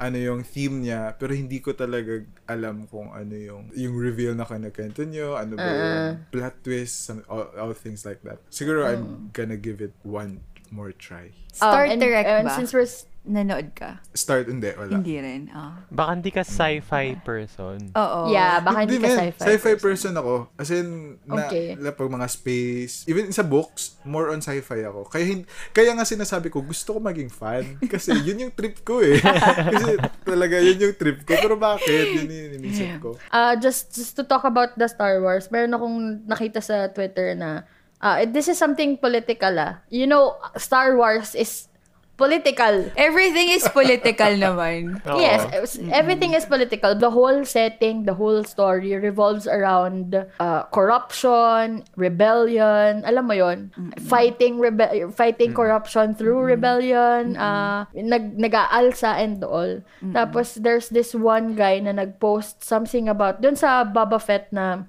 ano 0.00 0.16
yung 0.18 0.42
theme 0.44 0.82
niya, 0.82 1.14
pero 1.18 1.32
hindi 1.34 1.60
ko 1.62 1.72
talaga 1.72 2.24
alam 2.52 2.84
kung 2.86 3.08
ano 3.08 3.32
yung 3.32 3.72
yung 3.72 3.94
reveal 3.94 4.32
na 4.32 4.44
kinakento 4.44 5.02
nyo, 5.02 5.34
ano 5.34 5.56
ba 5.56 5.64
yung 5.64 5.96
plot 6.28 6.60
twist, 6.60 7.08
some, 7.08 7.20
all, 7.26 7.48
all 7.54 7.72
things 7.72 8.04
like 8.04 8.20
that. 8.20 8.38
Siguro 8.48 8.84
I'm 8.84 9.32
gonna 9.32 9.56
give 9.56 9.80
it 9.80 9.96
one 10.02 10.44
more 10.68 10.92
try. 10.92 11.32
Star 11.50 11.84
Um, 11.84 11.90
and- 11.90 12.00
Trek 12.00 12.24
and 12.24 12.46
ba? 12.46 12.54
since 12.54 12.72
we're 12.72 12.84
s- 12.84 13.04
nanood 13.22 13.70
ka? 13.72 14.02
Start, 14.10 14.48
hindi, 14.48 14.72
wala. 14.72 14.98
Hindi 14.98 15.14
rin. 15.14 15.46
Oh. 15.48 15.78
Baka 15.92 16.10
hindi 16.16 16.32
ka 16.32 16.42
sci-fi 16.42 17.22
person. 17.22 17.78
Oo. 17.94 18.20
yeah, 18.26 18.58
baka 18.58 18.82
hindi 18.82 18.98
ka 18.98 19.06
man. 19.06 19.18
sci-fi. 19.20 19.42
Sci-fi 19.46 19.74
person 19.76 20.10
ako. 20.12 20.50
As 20.56 20.72
in, 20.72 21.20
na, 21.22 21.46
Okay. 21.46 21.76
na 21.76 21.92
pag 21.92 22.08
mga 22.08 22.26
space, 22.26 23.06
even 23.06 23.30
sa 23.30 23.44
books, 23.44 23.94
more 24.02 24.26
on 24.26 24.40
sci-fi 24.40 24.82
ako. 24.82 25.06
Kaya, 25.06 25.22
hin- 25.24 25.46
kaya 25.70 25.92
nga 25.92 26.02
sinasabi 26.02 26.50
ko, 26.50 26.64
gusto 26.64 26.96
ko 26.96 26.98
maging 26.98 27.30
fan. 27.30 27.78
Kasi 27.84 28.10
yun 28.18 28.42
yung 28.42 28.50
trip 28.50 28.80
ko 28.80 28.98
eh. 28.98 29.20
Kasi 29.70 29.92
talaga 30.24 30.58
yun 30.58 30.82
yung 30.82 30.96
trip 30.96 31.22
ko. 31.22 31.36
Pero 31.36 31.54
bakit? 31.54 32.16
Yun 32.18 32.26
yung 32.42 32.54
inisip 32.60 32.90
ko. 33.00 33.10
Uh, 33.30 33.54
just 33.56 33.94
just 33.94 34.18
to 34.18 34.26
talk 34.26 34.42
about 34.44 34.74
the 34.76 34.88
Star 34.90 35.22
Wars, 35.22 35.48
meron 35.48 35.72
akong 35.72 35.96
nakita 36.26 36.60
sa 36.60 36.90
Twitter 36.90 37.32
na 37.38 37.64
uh, 38.02 38.26
this 38.28 38.50
is 38.50 38.58
something 38.58 38.98
political 38.98 39.54
ah. 39.56 39.80
You 39.88 40.10
know, 40.10 40.36
Star 40.58 40.98
Wars 40.98 41.32
is 41.38 41.71
political. 42.16 42.86
Everything 42.94 43.50
is 43.50 43.66
political 43.66 44.30
naman. 44.38 44.96
Oo. 45.10 45.18
Yes, 45.18 45.42
es- 45.50 45.80
everything 45.90 46.34
is 46.34 46.44
political. 46.46 46.94
The 46.94 47.10
whole 47.10 47.42
setting, 47.44 48.04
the 48.04 48.14
whole 48.14 48.44
story 48.44 48.94
revolves 48.94 49.48
around 49.48 50.14
uh, 50.38 50.62
corruption, 50.70 51.82
rebellion, 51.96 53.02
alam 53.02 53.24
mo 53.26 53.34
yon 53.34 53.72
fighting 54.06 54.60
rebe- 54.62 55.10
fighting 55.10 55.50
corruption 55.52 56.14
through 56.14 56.40
rebellion, 56.44 57.34
uh, 57.34 57.88
nag 57.96 58.38
nag-aalsa 58.38 59.18
and 59.18 59.42
all. 59.42 59.82
Tapos 60.14 60.54
there's 60.60 60.88
this 60.92 61.16
one 61.16 61.56
guy 61.56 61.80
na 61.80 61.92
nag-post 61.92 62.62
something 62.62 63.08
about 63.08 63.40
dun 63.42 63.56
sa 63.56 63.82
Boba 63.82 64.20
Fett 64.22 64.52
na 64.52 64.86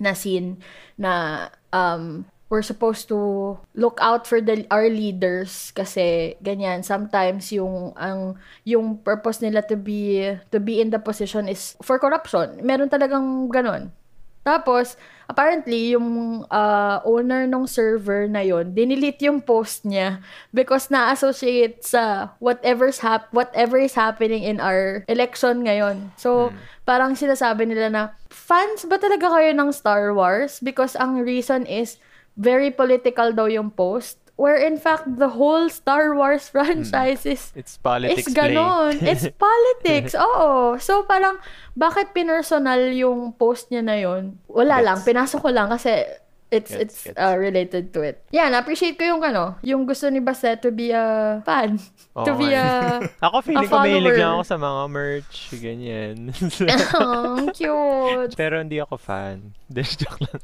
na 0.00 0.12
scene 0.12 0.56
na 0.96 1.46
um 1.72 2.24
we're 2.50 2.66
supposed 2.66 3.06
to 3.08 3.54
look 3.78 3.96
out 4.02 4.26
for 4.26 4.42
the 4.42 4.66
our 4.68 4.90
leaders 4.90 5.70
kasi 5.72 6.34
ganyan. 6.42 6.82
Sometimes 6.82 7.54
yung 7.54 7.94
ang 7.94 8.36
yung 8.66 8.98
purpose 9.00 9.40
nila 9.40 9.62
to 9.64 9.78
be 9.78 10.26
to 10.50 10.58
be 10.58 10.82
in 10.82 10.90
the 10.90 10.98
position 10.98 11.46
is 11.46 11.78
for 11.80 11.96
corruption. 11.96 12.58
Meron 12.60 12.90
talagang 12.90 13.48
ganon 13.48 13.94
tapos 14.40 14.96
apparently 15.28 15.92
yung 15.92 16.42
uh, 16.48 16.98
owner 17.04 17.44
ng 17.44 17.68
server 17.68 18.24
na 18.24 18.40
yon 18.40 18.72
dinelete 18.72 19.28
yung 19.28 19.38
post 19.44 19.84
niya 19.84 20.18
because 20.50 20.88
na-associate 20.88 21.84
sa 21.84 22.34
whatever's 22.40 23.04
hap 23.04 23.28
whatever 23.30 23.76
is 23.76 23.94
happening 23.94 24.42
in 24.42 24.58
our 24.58 25.04
election 25.06 25.62
ngayon. 25.62 26.10
So 26.16 26.50
parang 26.88 27.14
sinasabi 27.20 27.68
nila 27.68 27.92
na 27.92 28.02
fans 28.32 28.88
ba 28.88 28.96
talaga 28.96 29.28
kayo 29.28 29.52
ng 29.52 29.70
Star 29.76 30.16
Wars? 30.16 30.58
Because 30.64 30.96
ang 30.96 31.20
reason 31.20 31.68
is 31.68 32.00
very 32.36 32.70
political 32.70 33.32
daw 33.34 33.46
yung 33.46 33.70
post 33.70 34.20
where 34.40 34.56
in 34.56 34.80
fact 34.80 35.04
the 35.20 35.36
whole 35.36 35.68
Star 35.68 36.16
Wars 36.16 36.48
franchise 36.48 37.28
is 37.28 37.52
It's 37.52 37.76
politics 37.76 38.24
is 38.24 38.32
ganon. 38.32 38.96
It's 39.04 39.28
politics. 39.36 40.16
Oo. 40.24 40.80
So, 40.80 41.04
parang, 41.04 41.36
bakit 41.76 42.16
pinersonal 42.16 42.88
yung 42.96 43.36
post 43.36 43.68
niya 43.68 43.84
na 43.84 44.00
yon? 44.00 44.40
Wala 44.48 44.80
lang. 44.80 45.04
Pinasok 45.04 45.44
ko 45.44 45.50
lang 45.52 45.68
kasi 45.68 46.08
it's 46.50 46.70
Gets, 46.70 46.82
it's 46.82 46.98
gets. 47.06 47.18
uh, 47.18 47.38
related 47.38 47.94
to 47.94 48.02
it. 48.02 48.26
Yeah, 48.34 48.50
na-appreciate 48.50 48.98
ko 48.98 49.06
yung 49.06 49.22
ano, 49.22 49.54
yung 49.62 49.86
gusto 49.86 50.10
ni 50.10 50.18
Baste 50.18 50.58
to 50.60 50.74
be 50.74 50.90
a 50.90 51.38
fan. 51.46 51.78
to 52.26 52.34
Oo 52.34 52.38
be 52.38 52.50
a... 52.52 52.98
Ako 53.26 53.40
feeling 53.40 53.70
ko 53.70 53.78
mahilig 53.78 54.02
follower. 54.02 54.18
lang 54.18 54.32
ako 54.34 54.44
sa 54.44 54.58
mga 54.58 54.82
merch, 54.90 55.36
ganyan. 55.62 56.16
oh, 56.98 57.46
cute. 57.54 58.34
Pero 58.34 58.58
hindi 58.58 58.82
ako 58.82 58.98
fan. 58.98 59.54
This 59.70 59.94
joke 59.94 60.18
lang. 60.18 60.42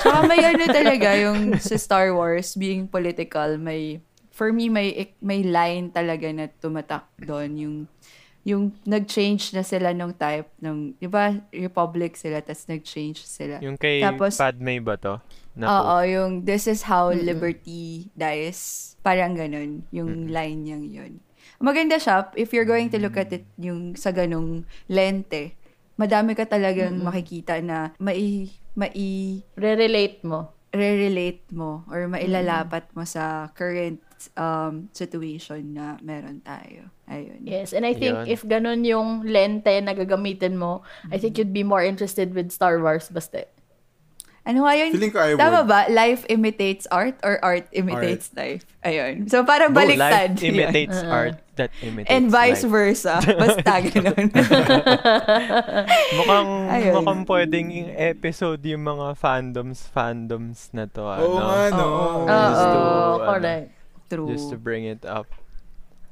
Tsaka 0.00 0.24
may 0.24 0.40
ano 0.40 0.64
talaga, 0.64 1.08
yung 1.20 1.60
sa 1.60 1.76
Star 1.76 2.16
Wars, 2.16 2.56
being 2.56 2.88
political, 2.88 3.60
may, 3.60 4.00
for 4.32 4.48
me, 4.48 4.72
may, 4.72 5.12
may 5.20 5.44
line 5.44 5.92
talaga 5.92 6.32
na 6.32 6.48
tumatak 6.48 7.04
doon. 7.20 7.50
Yung, 7.60 7.74
yung 8.48 8.72
nag-change 8.88 9.52
na 9.52 9.60
sila 9.60 9.92
nung 9.92 10.16
type, 10.16 10.48
ng, 10.64 10.96
di 10.96 11.04
ba, 11.04 11.36
Republic 11.52 12.16
sila, 12.16 12.40
tas 12.40 12.64
nag-change 12.64 13.20
sila. 13.28 13.60
Yung 13.60 13.76
kay 13.76 14.00
Tapos- 14.00 14.40
Padme 14.40 14.80
ba 14.80 14.96
to? 14.96 15.20
Na 15.52 15.68
Oo, 15.68 15.94
yung 16.08 16.48
this 16.48 16.64
is 16.64 16.88
how 16.88 17.12
liberty 17.12 18.08
dies. 18.16 18.94
Parang 19.04 19.36
ganun, 19.36 19.84
yung 19.92 20.32
line 20.32 20.64
niyang 20.64 20.86
yun. 20.88 21.12
Maganda 21.60 21.98
siya, 21.98 22.30
if 22.38 22.54
you're 22.54 22.68
going 22.68 22.88
to 22.88 22.96
look 22.96 23.18
at 23.18 23.28
it 23.34 23.44
yung 23.58 23.92
sa 23.98 24.14
ganung 24.14 24.64
lente, 24.88 25.58
madami 25.98 26.38
ka 26.38 26.46
talagang 26.46 27.02
makikita 27.02 27.58
na 27.60 27.90
mai, 27.98 28.48
mai, 28.78 29.42
Re-relate 29.58 30.22
mo. 30.24 30.54
re-relate 30.68 31.48
mo 31.48 31.82
or 31.88 32.04
mailalapat 32.06 32.84
mo 32.92 33.00
sa 33.02 33.48
current 33.56 33.98
um, 34.36 34.86
situation 34.92 35.74
na 35.74 35.96
meron 36.04 36.44
tayo. 36.44 36.92
Ayun. 37.08 37.40
Yes, 37.40 37.72
and 37.72 37.88
I 37.88 37.96
think 37.96 38.12
Yun. 38.14 38.26
if 38.28 38.44
ganun 38.44 38.84
yung 38.84 39.24
lente 39.24 39.72
na 39.80 39.96
gagamitin 39.96 40.60
mo, 40.60 40.84
I 41.08 41.16
think 41.16 41.40
you'd 41.40 41.56
be 41.56 41.64
more 41.64 41.80
interested 41.80 42.36
with 42.36 42.52
Star 42.52 42.76
Wars 42.78 43.08
basta. 43.08 43.48
Ano 44.48 44.64
nga 44.64 44.72
yun? 44.80 44.96
Feeling 44.96 45.12
ko 45.12 45.20
I 45.20 45.36
Tama 45.36 45.60
would. 45.60 45.68
ba? 45.68 45.80
Life 45.92 46.24
imitates 46.32 46.88
art 46.88 47.20
or 47.20 47.36
art 47.44 47.68
imitates 47.68 48.32
life? 48.32 48.64
Ayun. 48.80 49.28
So, 49.28 49.44
parang 49.44 49.76
baliktad. 49.76 50.40
Life 50.40 50.40
Yun. 50.40 50.52
imitates 50.56 50.98
art 51.04 51.36
that 51.60 51.68
imitates 51.84 52.08
And 52.08 52.32
vice 52.32 52.64
life. 52.64 52.72
versa. 52.72 53.20
Basta 53.44 53.72
ganun. 53.84 54.24
Mukhang, 56.16 56.50
Ayun. 56.70 56.92
mukhang 56.96 57.22
pwedeng 57.28 57.66
yung 57.68 57.90
episode 57.92 58.60
yung 58.64 58.84
mga 58.84 59.06
fandoms, 59.20 59.84
fandoms 59.84 60.72
na 60.72 60.88
to. 60.88 61.04
Ano? 61.04 61.24
Oo 61.24 61.36
nga, 61.36 61.60
no. 61.68 61.84
Oo. 61.84 62.24
Just 62.24 62.64
to, 62.64 62.72
Oo, 62.72 62.88
ano, 62.88 63.28
correct. 63.28 63.68
True. 64.08 64.28
Just 64.32 64.48
to 64.48 64.56
bring 64.56 64.88
it 64.88 65.04
up. 65.04 65.28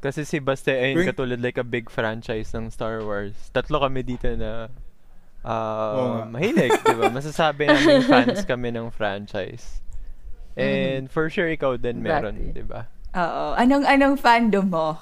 Kasi 0.06 0.22
si 0.22 0.38
Baste 0.38 0.70
ayun 0.70 1.02
Bring- 1.02 1.10
katulad 1.10 1.42
like 1.42 1.58
a 1.58 1.66
big 1.66 1.90
franchise 1.90 2.54
ng 2.54 2.70
Star 2.70 3.02
Wars. 3.02 3.34
Tatlo 3.50 3.82
kami 3.82 4.06
dito 4.06 4.30
na 4.38 4.70
Oo 5.42 6.02
nga. 6.22 6.30
mahilig, 6.30 6.70
di 6.70 6.94
ba? 6.94 7.10
Masasabi 7.18 7.66
namin 7.66 8.02
fans 8.02 8.46
kami 8.46 8.70
ng 8.70 8.94
franchise. 8.94 9.82
And 10.54 11.10
for 11.10 11.26
sure 11.26 11.50
ikaw 11.50 11.74
din 11.74 12.00
meron, 12.00 12.38
Exactly. 12.38 12.54
di 12.54 12.64
ba? 12.64 12.80
Oo. 13.14 13.58
Anong, 13.58 13.82
anong 13.82 14.14
fandom 14.14 14.70
mo? 14.70 14.94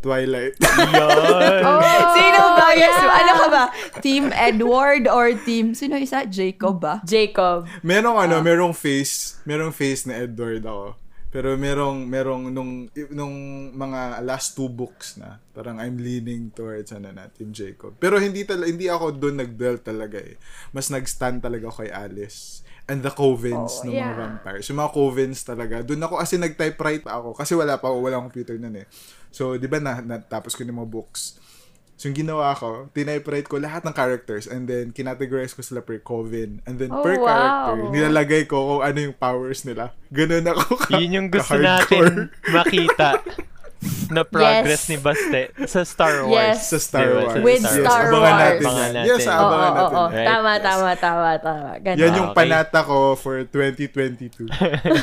Twilight. 0.00 0.54
Yun! 0.60 1.60
Oh, 1.66 1.80
Sino 2.14 2.40
ba? 2.54 2.68
Yes. 2.76 2.92
yeah. 2.92 3.16
Ano 3.16 3.32
ka 3.36 3.46
ba? 3.48 3.64
Team 4.04 4.28
Edward 4.30 5.08
or 5.08 5.32
team, 5.40 5.72
sino 5.72 5.96
isa? 5.96 6.28
Jacob 6.28 6.76
ba? 6.78 7.00
Jacob. 7.02 7.64
merong 7.80 8.20
ano, 8.20 8.40
merong 8.40 8.76
face, 8.76 9.40
merong 9.48 9.72
face 9.72 10.04
na 10.04 10.20
Edward 10.20 10.60
ako. 10.62 10.92
Pero 11.36 11.52
merong 11.52 12.08
merong 12.08 12.48
nung 12.48 12.88
nung 13.12 13.36
mga 13.76 14.24
last 14.24 14.56
two 14.56 14.72
books 14.72 15.20
na, 15.20 15.36
parang 15.52 15.76
I'm 15.76 16.00
leaning 16.00 16.48
towards 16.48 16.96
ano 16.96 17.12
na 17.12 17.28
Team 17.28 17.52
Jacob. 17.52 17.92
Pero 18.00 18.16
hindi 18.16 18.48
tal 18.48 18.64
hindi 18.64 18.88
ako 18.88 19.12
doon 19.12 19.44
nag-dwell 19.44 19.84
talaga 19.84 20.16
eh. 20.16 20.40
Mas 20.72 20.88
nag-stand 20.88 21.44
talaga 21.44 21.68
ako 21.68 21.84
kay 21.84 21.92
Alice 21.92 22.64
and 22.88 23.04
the 23.04 23.12
covens 23.12 23.84
Oh, 23.84 23.84
ng 23.84 23.92
mga 23.92 24.00
yeah. 24.00 24.16
vampires. 24.16 24.64
Yung 24.72 24.80
mga 24.80 24.92
covens 24.96 25.38
talaga. 25.44 25.84
Doon 25.84 26.00
ako 26.08 26.14
kasi 26.24 26.34
nag-typewrite 26.40 27.04
ako 27.04 27.36
kasi 27.36 27.52
wala 27.52 27.76
pa 27.76 27.92
ako, 27.92 27.96
walang 28.00 28.24
computer 28.32 28.56
noon 28.56 28.80
eh. 28.80 28.86
So, 29.28 29.60
'di 29.60 29.68
ba 29.68 29.76
na, 29.76 30.00
natapos 30.00 30.56
ko 30.56 30.64
yung 30.64 30.80
mga 30.80 30.88
books. 30.88 31.36
So, 31.96 32.06
yung 32.06 32.18
ginawa 32.18 32.52
ko, 32.52 32.92
tinypewrite 32.92 33.46
ko 33.46 33.56
lahat 33.56 33.80
ng 33.82 33.92
characters 33.92 34.44
and 34.44 34.64
then 34.64 34.92
kinategorize 34.92 35.50
ko 35.50 35.60
sila 35.60 35.80
per 35.80 35.96
coven. 35.98 36.60
And 36.62 36.76
then 36.76 36.88
Oh, 36.90 37.00
per 37.00 37.16
wow. 37.16 37.24
character, 37.26 37.72
nilalagay 37.90 38.42
ko 38.44 38.56
kung 38.70 38.82
ano 38.82 38.98
yung 39.00 39.16
powers 39.16 39.64
nila. 39.64 39.96
Ganun 40.08 40.44
ako 40.44 40.76
ka- 40.78 40.92
Yun 40.94 41.10
yung 41.14 41.28
gusto 41.28 41.56
natin 41.56 42.28
makita 42.52 43.24
na 44.08 44.22
progress 44.22 44.82
Yes. 44.82 44.88
ni 44.88 44.96
Baste 44.98 45.42
sa 45.64 45.80
Star 45.82 46.22
Wars. 46.22 46.36
Yes. 46.58 46.68
sa 46.68 46.78
Star 46.78 47.06
Diba? 47.06 47.16
Wars. 47.18 47.32
Sa 47.32 47.40
With 47.40 47.60
Star 47.60 47.76
Star 47.78 48.02
abangan 48.02 48.12
Wars. 48.12 48.36
natin 48.36 48.60
Abangan 48.60 48.76
yan. 48.78 48.92
natin. 48.92 49.08
Yes, 49.08 49.24
abangan 49.26 49.40
oo, 49.40 49.56
natin 49.56 49.80
oo. 49.86 49.96
yan. 49.96 50.12
Right? 50.12 50.26
Tama, 50.28 50.52
tama, 50.58 50.90
tama, 50.96 51.28
tama. 51.38 51.68
Ganun. 51.80 51.98
Yan 51.98 52.12
yung 52.14 52.28
Okay. 52.28 52.38
panata 52.38 52.78
ko 52.82 52.96
for 53.14 53.36
2022. 53.42 54.46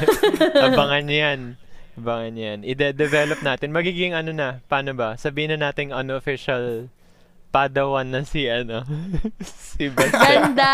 Abangan 0.67 1.01
nyo 1.01 1.17
yan. 1.17 1.41
Abangan 1.93 2.33
yan. 2.33 2.59
Ide-develop 2.65 3.45
natin. 3.45 3.69
Magiging 3.69 4.17
ano 4.17 4.33
na, 4.33 4.65
paano 4.65 4.97
ba? 4.97 5.13
Sabihin 5.13 5.53
na 5.53 5.69
nating 5.69 5.93
unofficial 5.93 6.89
padawan 7.53 8.09
na 8.09 8.25
si 8.25 8.49
ano, 8.49 8.81
si 9.77 9.85
Baste. 9.93 10.17
Ganda! 10.17 10.73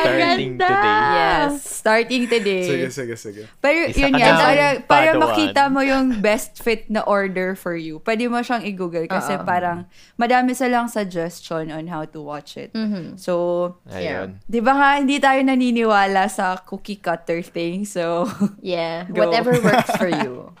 Starting 0.00 0.56
Ganda! 0.56 0.64
today. 0.64 0.96
Yes. 1.12 1.52
Starting 1.60 2.22
today. 2.24 2.64
sige, 2.64 2.86
sige, 2.88 3.14
sige. 3.20 3.42
Pero 3.60 3.92
Isa 3.92 4.08
yun 4.08 4.16
na 4.16 4.32
para, 4.32 4.64
para 4.80 5.10
padawan. 5.12 5.20
makita 5.20 5.62
mo 5.68 5.84
yung 5.84 6.24
best 6.24 6.64
fit 6.64 6.88
na 6.88 7.04
order 7.04 7.52
for 7.52 7.76
you, 7.76 8.00
pwede 8.00 8.24
mo 8.26 8.40
siyang 8.40 8.64
i-google 8.64 9.04
kasi 9.04 9.36
Oo. 9.36 9.44
parang 9.44 9.84
madami 10.16 10.56
silang 10.56 10.88
suggestion 10.88 11.68
on 11.68 11.84
how 11.84 12.08
to 12.08 12.24
watch 12.24 12.56
it. 12.56 12.72
Mhm. 12.72 13.20
So, 13.20 13.76
Ayun. 13.92 14.40
di 14.48 14.64
ba 14.64 14.72
nga, 14.72 14.88
hindi 14.96 15.20
tayo 15.20 15.44
naniniwala 15.44 16.32
sa 16.32 16.56
cookie 16.58 16.96
cutter 16.96 17.44
thing. 17.44 17.84
So, 17.84 18.24
Yeah, 18.58 19.04
Go. 19.12 19.20
whatever 19.20 19.52
works 19.60 19.92
for 20.00 20.08
you. 20.08 20.56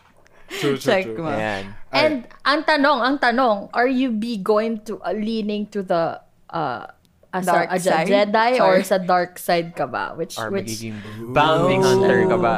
True, 0.60 0.76
true, 0.76 0.78
check 0.78 1.04
true. 1.04 1.22
mo. 1.22 1.30
Ayan. 1.30 1.74
And 1.94 2.14
ang 2.42 2.66
tanong, 2.66 2.98
ang 3.02 3.16
tanong, 3.18 3.70
are 3.72 3.86
you 3.86 4.10
be 4.10 4.36
going 4.38 4.82
to 4.90 4.98
uh, 5.02 5.14
leaning 5.14 5.70
to 5.70 5.82
the 5.82 6.18
uh 6.50 6.86
as 7.34 7.46
Dark 7.46 7.70
a, 7.70 7.74
a 7.74 7.78
side? 7.80 8.06
Jedi 8.06 8.50
or 8.62 8.78
Sorry. 8.78 8.82
sa 8.86 8.98
dark 8.98 9.38
side 9.38 9.74
ka 9.74 9.86
ba? 9.86 10.14
Which 10.14 10.38
Or 10.38 10.50
which 10.50 10.70
magiging 10.70 10.98
bounty 11.34 11.78
hunter 11.78 12.26
ka 12.30 12.38
ba? 12.38 12.56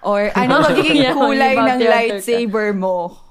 or 0.00 0.32
ano 0.32 0.60
magiging 0.68 1.12
kulay 1.12 1.56
ng 1.56 1.80
lightsaber 1.84 2.72
mo? 2.76 3.29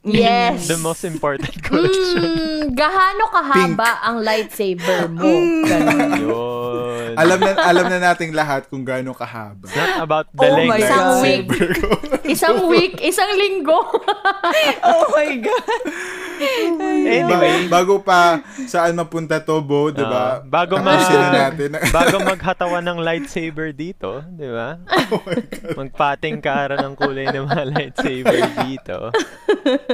Yes. 0.00 0.64
The 0.64 0.80
most 0.80 1.04
important 1.04 1.60
question. 1.60 2.24
Mm, 2.24 2.72
gahano 2.72 3.28
kahaba 3.28 4.00
ang 4.00 4.24
lightsaber 4.24 5.12
mo? 5.12 5.28
Ganun. 5.68 6.10
Yun. 6.24 7.12
alam 7.20 7.36
na 7.36 7.52
alam 7.58 7.84
na 7.90 7.98
nating 8.00 8.32
lahat 8.32 8.64
kung 8.72 8.80
gaano 8.80 9.12
kahaba. 9.12 9.68
It's 9.68 9.76
not 9.76 10.00
about 10.00 10.26
the 10.32 10.40
Oh 10.40 10.56
length. 10.56 10.80
Isang 10.80 11.04
God. 11.04 11.20
week. 11.20 11.46
Isang 12.24 12.58
week, 12.72 12.94
isang 13.04 13.30
linggo. 13.36 13.80
oh 14.88 15.04
my 15.12 15.30
God. 15.36 15.68
Anyway, 16.40 17.68
Ba- 17.68 17.80
bago 17.80 18.00
pa 18.00 18.40
saan 18.64 18.96
mapunta 18.96 19.38
to, 19.38 19.60
Bo, 19.60 19.90
di 19.90 20.00
ba? 20.00 20.40
Ah, 20.40 20.44
bago 20.44 20.80
ma- 20.80 20.96
Tapusin 20.96 21.18
na 21.18 21.28
natin. 21.30 21.68
bago 21.96 22.16
maghatawan 22.20 22.84
ng 22.84 22.98
lightsaber 23.00 23.70
dito, 23.70 24.24
di 24.26 24.48
ba? 24.48 24.80
Magpating 25.76 26.40
kara 26.40 26.80
ng 26.80 26.94
kulay 26.96 27.28
ng 27.30 27.46
mga 27.46 27.64
lightsaber 27.68 28.40
dito. 28.66 29.12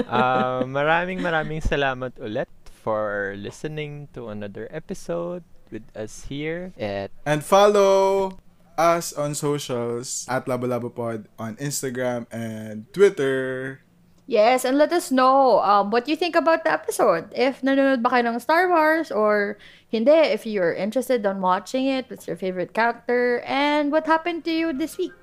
Ah, 0.07 0.63
maraming 0.63 1.19
maraming 1.19 1.61
salamat 1.61 2.15
ulit 2.19 2.49
for 2.81 3.35
listening 3.35 4.07
to 4.15 4.31
another 4.31 4.71
episode 4.71 5.43
with 5.75 5.83
us 5.99 6.31
here 6.31 6.71
at 6.79 7.11
And 7.27 7.43
follow 7.43 8.39
us 8.79 9.11
on 9.11 9.35
socials 9.35 10.29
at 10.31 10.47
Labo 10.47 10.69
Labo 10.69 10.93
Pod 10.93 11.27
on 11.35 11.57
Instagram 11.57 12.31
and 12.31 12.87
Twitter. 12.95 13.83
Yes, 14.27 14.67
and 14.67 14.77
let 14.77 14.93
us 14.93 15.15
know 15.15 15.62
um, 15.62 15.91
what 15.95 16.09
you 16.11 16.17
think 16.17 16.35
about 16.35 16.65
the 16.67 16.73
episode. 16.75 17.31
If 17.31 17.62
nanonood 17.62 18.03
ba 18.03 18.11
kayo 18.11 18.27
ng 18.27 18.43
Star 18.43 18.67
Wars 18.67 19.15
or 19.15 19.55
hindi, 19.87 20.35
if 20.35 20.43
you're 20.43 20.75
interested 20.75 21.23
on 21.23 21.39
watching 21.39 21.87
it, 21.87 22.11
what's 22.11 22.27
your 22.27 22.35
favorite 22.35 22.75
character, 22.75 23.39
and 23.47 23.95
what 23.95 24.11
happened 24.11 24.43
to 24.45 24.53
you 24.53 24.75
this 24.75 24.99
week? 24.99 25.15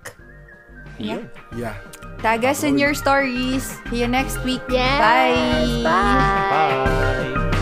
Yun. 1.04 1.28
Yeah. 1.58 1.76
Tag 2.24 2.48
us 2.48 2.64
in 2.64 2.80
your 2.80 2.96
stories. 2.96 3.76
See 3.92 4.00
you 4.00 4.08
next 4.08 4.40
week. 4.48 4.64
Yes! 4.72 4.96
Bye. 5.04 5.84
Bye! 5.84 7.44
Bye! 7.44 7.53